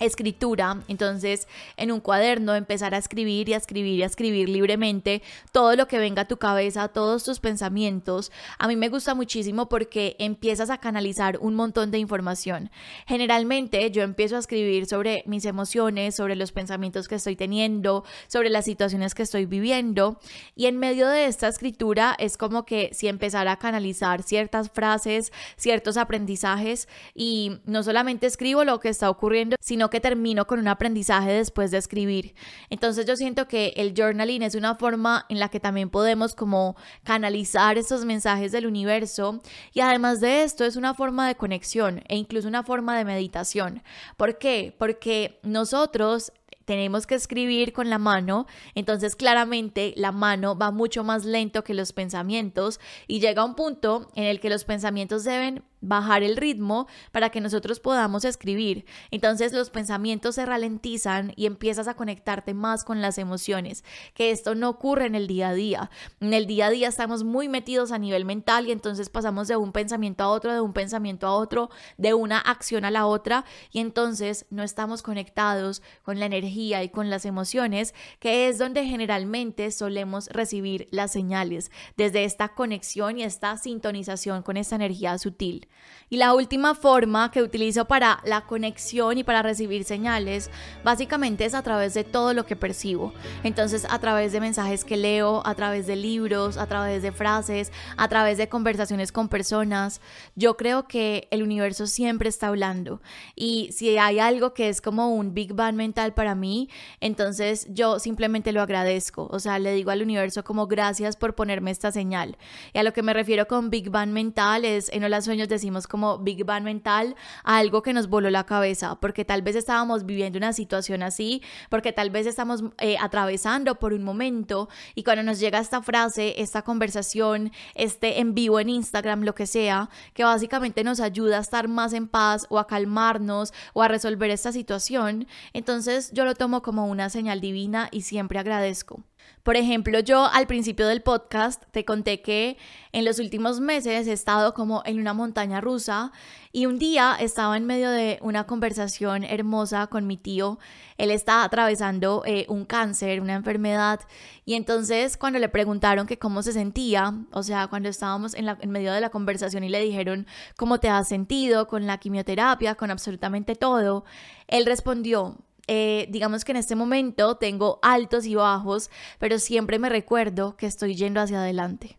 escritura, 0.00 0.82
entonces 0.88 1.46
en 1.76 1.92
un 1.92 2.00
cuaderno 2.00 2.54
empezar 2.54 2.94
a 2.94 2.98
escribir 2.98 3.48
y 3.48 3.54
a 3.54 3.58
escribir 3.58 3.98
y 3.98 4.02
a 4.02 4.06
escribir 4.06 4.48
libremente 4.48 5.22
todo 5.52 5.76
lo 5.76 5.86
que 5.86 5.98
venga 5.98 6.22
a 6.22 6.28
tu 6.28 6.38
cabeza, 6.38 6.88
todos 6.88 7.22
tus 7.24 7.38
pensamientos. 7.38 8.32
A 8.58 8.66
mí 8.66 8.76
me 8.76 8.88
gusta 8.88 9.14
muchísimo 9.14 9.68
porque 9.68 10.16
empiezas 10.18 10.70
a 10.70 10.78
canalizar 10.78 11.38
un 11.40 11.54
montón 11.54 11.90
de 11.90 11.98
información. 11.98 12.70
Generalmente 13.06 13.90
yo 13.90 14.02
empiezo 14.02 14.36
a 14.36 14.40
escribir 14.40 14.86
sobre 14.86 15.22
mis 15.26 15.44
emociones, 15.44 16.16
sobre 16.16 16.36
los 16.36 16.52
pensamientos 16.52 17.06
que 17.06 17.16
estoy 17.16 17.36
teniendo, 17.36 18.04
sobre 18.26 18.48
las 18.48 18.64
situaciones 18.64 19.14
que 19.14 19.22
estoy 19.22 19.46
viviendo 19.46 20.18
y 20.54 20.66
en 20.66 20.78
medio 20.78 21.08
de 21.08 21.26
esta 21.26 21.48
escritura 21.48 22.16
es 22.18 22.36
como 22.36 22.64
que 22.64 22.90
si 22.92 23.08
empezara 23.08 23.52
a 23.52 23.58
canalizar 23.58 24.22
ciertas 24.22 24.70
frases, 24.70 25.32
ciertos 25.56 25.96
aprendizajes 25.96 26.88
y 27.14 27.58
no 27.66 27.82
solamente 27.82 28.26
escribo 28.26 28.64
lo 28.64 28.80
que 28.80 28.88
está 28.88 29.10
ocurriendo, 29.10 29.56
sino 29.60 29.89
que 29.90 30.00
termino 30.00 30.46
con 30.46 30.58
un 30.58 30.68
aprendizaje 30.68 31.32
después 31.32 31.70
de 31.70 31.78
escribir. 31.78 32.34
Entonces 32.70 33.06
yo 33.06 33.16
siento 33.16 33.48
que 33.48 33.74
el 33.76 33.94
journaling 33.96 34.42
es 34.42 34.54
una 34.54 34.76
forma 34.76 35.26
en 35.28 35.38
la 35.38 35.48
que 35.48 35.60
también 35.60 35.90
podemos 35.90 36.34
como 36.34 36.76
canalizar 37.02 37.78
estos 37.78 38.04
mensajes 38.04 38.52
del 38.52 38.66
universo 38.66 39.40
y 39.72 39.80
además 39.80 40.20
de 40.20 40.42
esto 40.42 40.64
es 40.64 40.76
una 40.76 40.94
forma 40.94 41.28
de 41.28 41.34
conexión 41.34 42.02
e 42.08 42.16
incluso 42.16 42.48
una 42.48 42.62
forma 42.62 42.96
de 42.96 43.04
meditación. 43.04 43.82
¿Por 44.16 44.38
qué? 44.38 44.74
Porque 44.78 45.40
nosotros 45.42 46.32
tenemos 46.64 47.06
que 47.06 47.16
escribir 47.16 47.72
con 47.72 47.90
la 47.90 47.98
mano, 47.98 48.46
entonces 48.76 49.16
claramente 49.16 49.92
la 49.96 50.12
mano 50.12 50.56
va 50.56 50.70
mucho 50.70 51.02
más 51.02 51.24
lento 51.24 51.64
que 51.64 51.74
los 51.74 51.92
pensamientos 51.92 52.78
y 53.08 53.18
llega 53.18 53.44
un 53.44 53.56
punto 53.56 54.08
en 54.14 54.24
el 54.24 54.38
que 54.38 54.50
los 54.50 54.64
pensamientos 54.64 55.24
deben 55.24 55.64
bajar 55.80 56.22
el 56.22 56.36
ritmo 56.36 56.86
para 57.12 57.30
que 57.30 57.40
nosotros 57.40 57.80
podamos 57.80 58.24
escribir. 58.24 58.84
Entonces 59.10 59.52
los 59.52 59.70
pensamientos 59.70 60.34
se 60.34 60.46
ralentizan 60.46 61.32
y 61.36 61.46
empiezas 61.46 61.88
a 61.88 61.94
conectarte 61.94 62.54
más 62.54 62.84
con 62.84 63.00
las 63.00 63.18
emociones, 63.18 63.84
que 64.14 64.30
esto 64.30 64.54
no 64.54 64.68
ocurre 64.68 65.06
en 65.06 65.14
el 65.14 65.26
día 65.26 65.50
a 65.50 65.54
día. 65.54 65.90
En 66.20 66.34
el 66.34 66.46
día 66.46 66.66
a 66.66 66.70
día 66.70 66.88
estamos 66.88 67.24
muy 67.24 67.48
metidos 67.48 67.92
a 67.92 67.98
nivel 67.98 68.24
mental 68.24 68.68
y 68.68 68.72
entonces 68.72 69.08
pasamos 69.08 69.48
de 69.48 69.56
un 69.56 69.72
pensamiento 69.72 70.24
a 70.24 70.28
otro, 70.28 70.52
de 70.52 70.60
un 70.60 70.72
pensamiento 70.72 71.26
a 71.26 71.34
otro, 71.34 71.70
de 71.96 72.14
una 72.14 72.38
acción 72.38 72.84
a 72.84 72.90
la 72.90 73.06
otra 73.06 73.44
y 73.70 73.80
entonces 73.80 74.46
no 74.50 74.62
estamos 74.62 75.02
conectados 75.02 75.82
con 76.02 76.18
la 76.18 76.26
energía 76.26 76.82
y 76.82 76.88
con 76.88 77.10
las 77.10 77.24
emociones, 77.24 77.94
que 78.18 78.48
es 78.48 78.58
donde 78.58 78.84
generalmente 78.84 79.70
solemos 79.70 80.28
recibir 80.28 80.88
las 80.90 81.12
señales, 81.12 81.70
desde 81.96 82.24
esta 82.24 82.54
conexión 82.54 83.18
y 83.18 83.22
esta 83.22 83.56
sintonización 83.56 84.42
con 84.42 84.56
esta 84.56 84.76
energía 84.76 85.16
sutil. 85.18 85.68
Y 86.12 86.16
la 86.16 86.34
última 86.34 86.74
forma 86.74 87.30
que 87.30 87.40
utilizo 87.40 87.84
para 87.84 88.20
la 88.24 88.40
conexión 88.40 89.16
y 89.16 89.22
para 89.22 89.42
recibir 89.42 89.84
señales, 89.84 90.50
básicamente 90.82 91.44
es 91.44 91.54
a 91.54 91.62
través 91.62 91.94
de 91.94 92.02
todo 92.02 92.34
lo 92.34 92.46
que 92.46 92.56
percibo. 92.56 93.14
Entonces, 93.44 93.86
a 93.88 94.00
través 94.00 94.32
de 94.32 94.40
mensajes 94.40 94.84
que 94.84 94.96
leo, 94.96 95.40
a 95.46 95.54
través 95.54 95.86
de 95.86 95.94
libros, 95.94 96.56
a 96.56 96.66
través 96.66 97.04
de 97.04 97.12
frases, 97.12 97.70
a 97.96 98.08
través 98.08 98.38
de 98.38 98.48
conversaciones 98.48 99.12
con 99.12 99.28
personas. 99.28 100.00
Yo 100.34 100.56
creo 100.56 100.88
que 100.88 101.28
el 101.30 101.44
universo 101.44 101.86
siempre 101.86 102.28
está 102.28 102.48
hablando. 102.48 103.00
Y 103.36 103.70
si 103.70 103.96
hay 103.96 104.18
algo 104.18 104.52
que 104.52 104.68
es 104.68 104.80
como 104.80 105.14
un 105.14 105.32
Big 105.32 105.54
Bang 105.54 105.76
mental 105.76 106.12
para 106.12 106.34
mí, 106.34 106.68
entonces 106.98 107.68
yo 107.70 108.00
simplemente 108.00 108.50
lo 108.50 108.62
agradezco. 108.62 109.28
O 109.30 109.38
sea, 109.38 109.60
le 109.60 109.72
digo 109.74 109.92
al 109.92 110.02
universo 110.02 110.42
como 110.42 110.66
gracias 110.66 111.14
por 111.14 111.36
ponerme 111.36 111.70
esta 111.70 111.92
señal. 111.92 112.36
Y 112.72 112.78
a 112.80 112.82
lo 112.82 112.92
que 112.92 113.04
me 113.04 113.14
refiero 113.14 113.46
con 113.46 113.70
Big 113.70 113.90
Bang 113.90 114.10
mental 114.10 114.64
es 114.64 114.88
en 114.92 115.08
los 115.08 115.24
sueños 115.24 115.46
decimos 115.60 115.86
como 115.86 116.18
Big 116.18 116.44
Bang 116.44 116.64
mental 116.64 117.14
a 117.44 117.58
algo 117.58 117.82
que 117.82 117.92
nos 117.92 118.08
voló 118.08 118.30
la 118.30 118.44
cabeza, 118.44 118.96
porque 118.98 119.26
tal 119.26 119.42
vez 119.42 119.56
estábamos 119.56 120.06
viviendo 120.06 120.38
una 120.38 120.54
situación 120.54 121.02
así, 121.02 121.42
porque 121.68 121.92
tal 121.92 122.08
vez 122.08 122.26
estamos 122.26 122.64
eh, 122.78 122.96
atravesando 122.98 123.74
por 123.78 123.92
un 123.92 124.02
momento 124.02 124.70
y 124.94 125.04
cuando 125.04 125.22
nos 125.22 125.38
llega 125.38 125.58
esta 125.58 125.82
frase, 125.82 126.40
esta 126.40 126.62
conversación, 126.62 127.52
este 127.74 128.20
en 128.20 128.34
vivo 128.34 128.58
en 128.58 128.70
Instagram, 128.70 129.22
lo 129.22 129.34
que 129.34 129.46
sea, 129.46 129.90
que 130.14 130.24
básicamente 130.24 130.82
nos 130.82 131.00
ayuda 131.00 131.36
a 131.36 131.40
estar 131.42 131.68
más 131.68 131.92
en 131.92 132.08
paz 132.08 132.46
o 132.48 132.58
a 132.58 132.66
calmarnos 132.66 133.52
o 133.74 133.82
a 133.82 133.88
resolver 133.88 134.30
esta 134.30 134.52
situación, 134.52 135.26
entonces 135.52 136.10
yo 136.12 136.24
lo 136.24 136.34
tomo 136.34 136.62
como 136.62 136.86
una 136.86 137.10
señal 137.10 137.40
divina 137.42 137.88
y 137.92 138.00
siempre 138.02 138.38
agradezco. 138.38 139.02
Por 139.42 139.56
ejemplo, 139.56 140.00
yo 140.00 140.26
al 140.26 140.46
principio 140.46 140.86
del 140.86 141.00
podcast 141.00 141.62
te 141.70 141.86
conté 141.86 142.20
que 142.20 142.58
en 142.92 143.06
los 143.06 143.18
últimos 143.18 143.58
meses 143.58 144.06
he 144.06 144.12
estado 144.12 144.52
como 144.52 144.82
en 144.84 145.00
una 145.00 145.14
montaña 145.14 145.62
rusa 145.62 146.12
y 146.52 146.66
un 146.66 146.78
día 146.78 147.16
estaba 147.18 147.56
en 147.56 147.64
medio 147.64 147.90
de 147.90 148.18
una 148.20 148.46
conversación 148.46 149.24
hermosa 149.24 149.86
con 149.86 150.06
mi 150.06 150.18
tío. 150.18 150.58
Él 150.98 151.10
está 151.10 151.42
atravesando 151.42 152.22
eh, 152.26 152.44
un 152.48 152.66
cáncer, 152.66 153.22
una 153.22 153.34
enfermedad 153.34 154.00
y 154.44 154.54
entonces 154.54 155.16
cuando 155.16 155.38
le 155.38 155.48
preguntaron 155.48 156.06
que 156.06 156.18
cómo 156.18 156.42
se 156.42 156.52
sentía, 156.52 157.14
o 157.32 157.42
sea, 157.42 157.68
cuando 157.68 157.88
estábamos 157.88 158.34
en, 158.34 158.46
en 158.48 158.70
medio 158.70 158.92
de 158.92 159.00
la 159.00 159.08
conversación 159.08 159.64
y 159.64 159.70
le 159.70 159.80
dijeron 159.80 160.26
cómo 160.56 160.80
te 160.80 160.90
has 160.90 161.08
sentido 161.08 161.66
con 161.66 161.86
la 161.86 161.96
quimioterapia, 161.96 162.74
con 162.74 162.90
absolutamente 162.90 163.54
todo, 163.54 164.04
él 164.48 164.66
respondió, 164.66 165.38
eh, 165.72 166.08
digamos 166.10 166.44
que 166.44 166.50
en 166.50 166.56
este 166.56 166.74
momento 166.74 167.36
tengo 167.36 167.78
altos 167.80 168.26
y 168.26 168.34
bajos, 168.34 168.90
pero 169.20 169.38
siempre 169.38 169.78
me 169.78 169.88
recuerdo 169.88 170.56
que 170.56 170.66
estoy 170.66 170.96
yendo 170.96 171.20
hacia 171.20 171.40
adelante. 171.40 171.96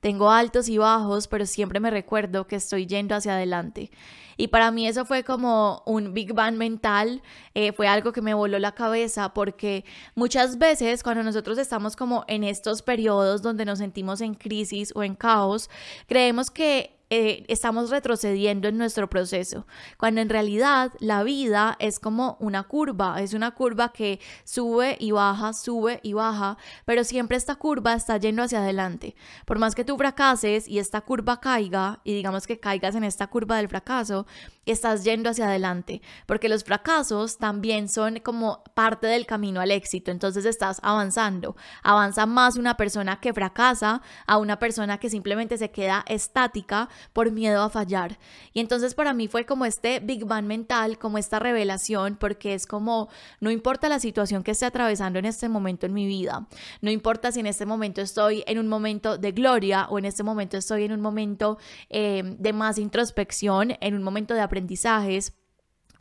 Tengo 0.00 0.32
altos 0.32 0.68
y 0.68 0.78
bajos, 0.78 1.28
pero 1.28 1.46
siempre 1.46 1.78
me 1.78 1.92
recuerdo 1.92 2.48
que 2.48 2.56
estoy 2.56 2.86
yendo 2.86 3.14
hacia 3.14 3.36
adelante. 3.36 3.92
Y 4.36 4.48
para 4.48 4.72
mí 4.72 4.88
eso 4.88 5.04
fue 5.04 5.22
como 5.22 5.84
un 5.86 6.12
Big 6.12 6.32
Bang 6.32 6.56
mental, 6.56 7.22
eh, 7.54 7.70
fue 7.70 7.86
algo 7.86 8.10
que 8.10 8.20
me 8.20 8.34
voló 8.34 8.58
la 8.58 8.72
cabeza 8.72 9.32
porque 9.32 9.84
muchas 10.16 10.58
veces 10.58 11.04
cuando 11.04 11.22
nosotros 11.22 11.56
estamos 11.58 11.94
como 11.94 12.24
en 12.26 12.42
estos 12.42 12.82
periodos 12.82 13.42
donde 13.42 13.64
nos 13.64 13.78
sentimos 13.78 14.22
en 14.22 14.34
crisis 14.34 14.90
o 14.96 15.04
en 15.04 15.14
caos, 15.14 15.70
creemos 16.08 16.50
que 16.50 16.98
eh, 17.16 17.44
estamos 17.46 17.90
retrocediendo 17.90 18.66
en 18.66 18.76
nuestro 18.76 19.08
proceso, 19.08 19.68
cuando 19.98 20.20
en 20.20 20.28
realidad 20.28 20.90
la 20.98 21.22
vida 21.22 21.76
es 21.78 22.00
como 22.00 22.36
una 22.40 22.64
curva, 22.64 23.22
es 23.22 23.34
una 23.34 23.52
curva 23.52 23.92
que 23.92 24.18
sube 24.42 24.96
y 24.98 25.12
baja, 25.12 25.52
sube 25.52 26.00
y 26.02 26.12
baja, 26.12 26.58
pero 26.84 27.04
siempre 27.04 27.36
esta 27.36 27.54
curva 27.54 27.94
está 27.94 28.16
yendo 28.16 28.42
hacia 28.42 28.58
adelante. 28.58 29.14
Por 29.44 29.60
más 29.60 29.76
que 29.76 29.84
tú 29.84 29.96
fracases 29.96 30.66
y 30.66 30.80
esta 30.80 31.02
curva 31.02 31.38
caiga, 31.38 32.00
y 32.02 32.14
digamos 32.14 32.48
que 32.48 32.58
caigas 32.58 32.96
en 32.96 33.04
esta 33.04 33.28
curva 33.28 33.58
del 33.58 33.68
fracaso, 33.68 34.26
estás 34.66 35.04
yendo 35.04 35.30
hacia 35.30 35.46
adelante, 35.46 36.02
porque 36.26 36.48
los 36.48 36.64
fracasos 36.64 37.38
también 37.38 37.88
son 37.88 38.18
como 38.20 38.64
parte 38.74 39.06
del 39.06 39.24
camino 39.24 39.60
al 39.60 39.70
éxito, 39.70 40.10
entonces 40.10 40.46
estás 40.46 40.80
avanzando. 40.82 41.54
Avanza 41.84 42.26
más 42.26 42.56
una 42.56 42.76
persona 42.76 43.20
que 43.20 43.32
fracasa 43.32 44.02
a 44.26 44.38
una 44.38 44.58
persona 44.58 44.98
que 44.98 45.10
simplemente 45.10 45.58
se 45.58 45.70
queda 45.70 46.04
estática 46.08 46.88
por 47.12 47.30
miedo 47.30 47.62
a 47.62 47.70
fallar. 47.70 48.18
Y 48.52 48.60
entonces 48.60 48.94
para 48.94 49.14
mí 49.14 49.28
fue 49.28 49.46
como 49.46 49.64
este 49.64 50.00
Big 50.00 50.24
Bang 50.24 50.46
mental, 50.46 50.98
como 50.98 51.18
esta 51.18 51.38
revelación, 51.38 52.16
porque 52.16 52.54
es 52.54 52.66
como, 52.66 53.08
no 53.40 53.50
importa 53.50 53.88
la 53.88 54.00
situación 54.00 54.42
que 54.42 54.52
esté 54.52 54.66
atravesando 54.66 55.18
en 55.18 55.24
este 55.24 55.48
momento 55.48 55.86
en 55.86 55.92
mi 55.92 56.06
vida, 56.06 56.46
no 56.80 56.90
importa 56.90 57.32
si 57.32 57.40
en 57.40 57.46
este 57.46 57.66
momento 57.66 58.00
estoy 58.00 58.44
en 58.46 58.58
un 58.58 58.68
momento 58.68 59.18
de 59.18 59.32
gloria 59.32 59.86
o 59.90 59.98
en 59.98 60.04
este 60.04 60.22
momento 60.22 60.56
estoy 60.56 60.84
en 60.84 60.92
un 60.92 61.00
momento 61.00 61.58
eh, 61.90 62.22
de 62.24 62.52
más 62.52 62.78
introspección, 62.78 63.76
en 63.80 63.94
un 63.94 64.02
momento 64.02 64.34
de 64.34 64.40
aprendizajes, 64.40 65.34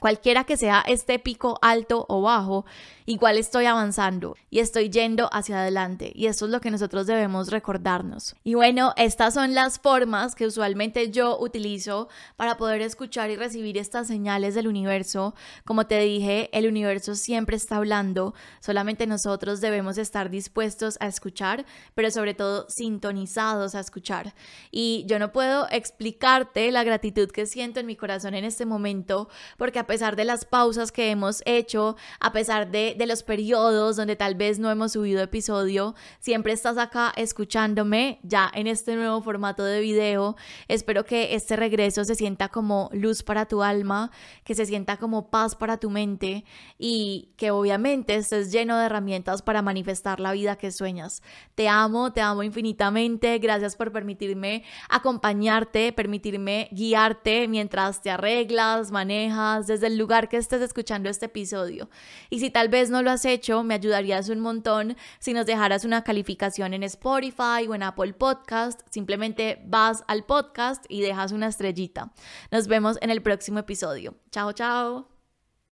Cualquiera 0.04 0.44
que 0.44 0.58
sea 0.58 0.84
este 0.86 1.18
pico 1.18 1.58
alto 1.62 2.06
o 2.10 2.24
bajo, 2.24 2.66
igual 3.06 3.38
estoy 3.38 3.68
avanzando 3.68 4.36
y 4.50 4.60
estoy 4.60 4.90
yendo 4.90 5.30
hacia 5.32 5.62
adelante. 5.62 6.12
Y 6.14 6.28
eso 6.28 6.44
es 6.46 6.52
lo 6.52 6.60
que 6.60 6.72
nosotros 6.72 7.08
debemos 7.08 7.50
recordarnos. 7.50 8.36
Y 8.44 8.56
bueno, 8.56 8.92
estas 8.98 9.34
son 9.34 9.54
las 9.54 9.80
formas 9.80 10.36
que 10.36 10.46
usualmente 10.46 11.10
yo 11.10 11.40
utilizo 11.40 12.10
para 12.36 12.58
poder 12.58 12.82
escuchar 12.82 13.30
y 13.30 13.38
recibir 13.38 13.78
estas 13.78 14.08
señales 14.08 14.56
del 14.56 14.68
universo. 14.68 15.36
Como 15.64 15.88
te 15.88 16.00
dije, 16.00 16.50
el 16.52 16.68
universo 16.68 17.16
siempre 17.16 17.56
está 17.56 17.78
hablando, 17.78 18.34
solamente 18.60 19.08
nosotros 19.08 19.62
debemos 19.62 19.98
estar 19.98 20.30
dispuestos 20.30 20.98
a 21.00 21.08
escuchar, 21.08 21.66
pero 21.96 22.12
sobre 22.12 22.34
todo 22.34 22.66
sintonizados 22.68 23.74
a 23.74 23.80
escuchar. 23.80 24.34
Y 24.70 25.06
yo 25.08 25.18
no 25.18 25.32
puedo 25.32 25.66
explicarte 25.72 26.70
la 26.74 26.84
gratitud 26.84 27.32
que 27.32 27.46
siento 27.46 27.80
en 27.80 27.86
mi 27.86 27.96
corazón 27.96 28.34
en 28.34 28.44
este 28.44 28.66
momento, 28.66 29.30
porque 29.58 29.80
a 29.80 29.93
pesar 29.94 30.16
de 30.16 30.26
las 30.26 30.44
pausas 30.44 30.92
que 30.92 31.12
hemos 31.12 31.44
hecho, 31.46 31.96
a 32.20 32.32
pesar 32.32 32.72
de, 32.72 32.96
de 32.98 33.06
los 33.06 33.22
periodos 33.22 33.96
donde 33.96 34.16
tal 34.16 34.34
vez 34.34 34.58
no 34.58 34.72
hemos 34.72 34.94
subido 34.94 35.22
episodio, 35.22 35.94
siempre 36.20 36.52
estás 36.52 36.80
acá 36.80 37.14
escuchándome 37.16 38.20
ya 38.24 38.50
en 38.56 38.66
este 38.66 38.96
nuevo 38.96 39.22
formato 39.22 39.64
de 39.64 39.82
video. 39.82 40.36
Espero 40.68 41.06
que 41.06 41.36
este 41.36 41.56
regreso 41.58 42.06
se 42.06 42.16
sienta 42.16 42.50
como 42.50 42.90
luz 42.92 43.22
para 43.22 43.46
tu 43.46 43.62
alma, 43.62 44.10
que 44.44 44.56
se 44.56 44.66
sienta 44.66 44.98
como 44.98 45.30
paz 45.30 45.56
para 45.56 45.78
tu 45.78 45.92
mente 45.92 46.44
y 46.80 47.30
que 47.38 47.52
obviamente 47.52 48.16
estés 48.16 48.52
lleno 48.52 48.80
de 48.80 48.88
herramientas 48.88 49.44
para 49.44 49.62
manifestar 49.62 50.20
la 50.20 50.32
vida 50.32 50.56
que 50.56 50.72
sueñas. 50.72 51.22
Te 51.54 51.70
amo, 51.70 52.14
te 52.14 52.22
amo 52.22 52.42
infinitamente. 52.42 53.38
Gracias 53.38 53.76
por 53.76 53.92
permitirme 53.92 54.64
acompañarte, 54.90 55.94
permitirme 55.94 56.68
guiarte 56.72 57.48
mientras 57.48 58.02
te 58.02 58.10
arreglas, 58.10 58.90
manejas, 58.90 59.68
desde 59.84 59.94
el 59.94 60.00
lugar 60.00 60.30
que 60.30 60.38
estés 60.38 60.62
escuchando 60.62 61.10
este 61.10 61.26
episodio. 61.26 61.90
Y 62.30 62.40
si 62.40 62.50
tal 62.50 62.70
vez 62.70 62.90
no 62.90 63.02
lo 63.02 63.12
has 63.12 63.26
hecho, 63.26 63.64
me 63.64 63.74
ayudarías 63.74 64.30
un 64.30 64.40
montón 64.40 64.96
si 65.20 65.34
nos 65.34 65.46
dejaras 65.46 65.84
una 65.84 66.04
calificación 66.04 66.74
en 66.74 66.84
Spotify 66.84 67.68
o 67.68 67.76
en 67.76 67.84
Apple 67.84 68.14
Podcast. 68.14 68.82
Simplemente 68.90 69.62
vas 69.66 70.04
al 70.08 70.24
podcast 70.24 70.86
y 70.88 71.02
dejas 71.02 71.34
una 71.34 71.48
estrellita. 71.48 72.14
Nos 72.52 72.68
vemos 72.68 72.98
en 73.02 73.10
el 73.10 73.22
próximo 73.22 73.60
episodio. 73.60 74.16
Chao, 74.32 74.54
chao. 74.54 75.13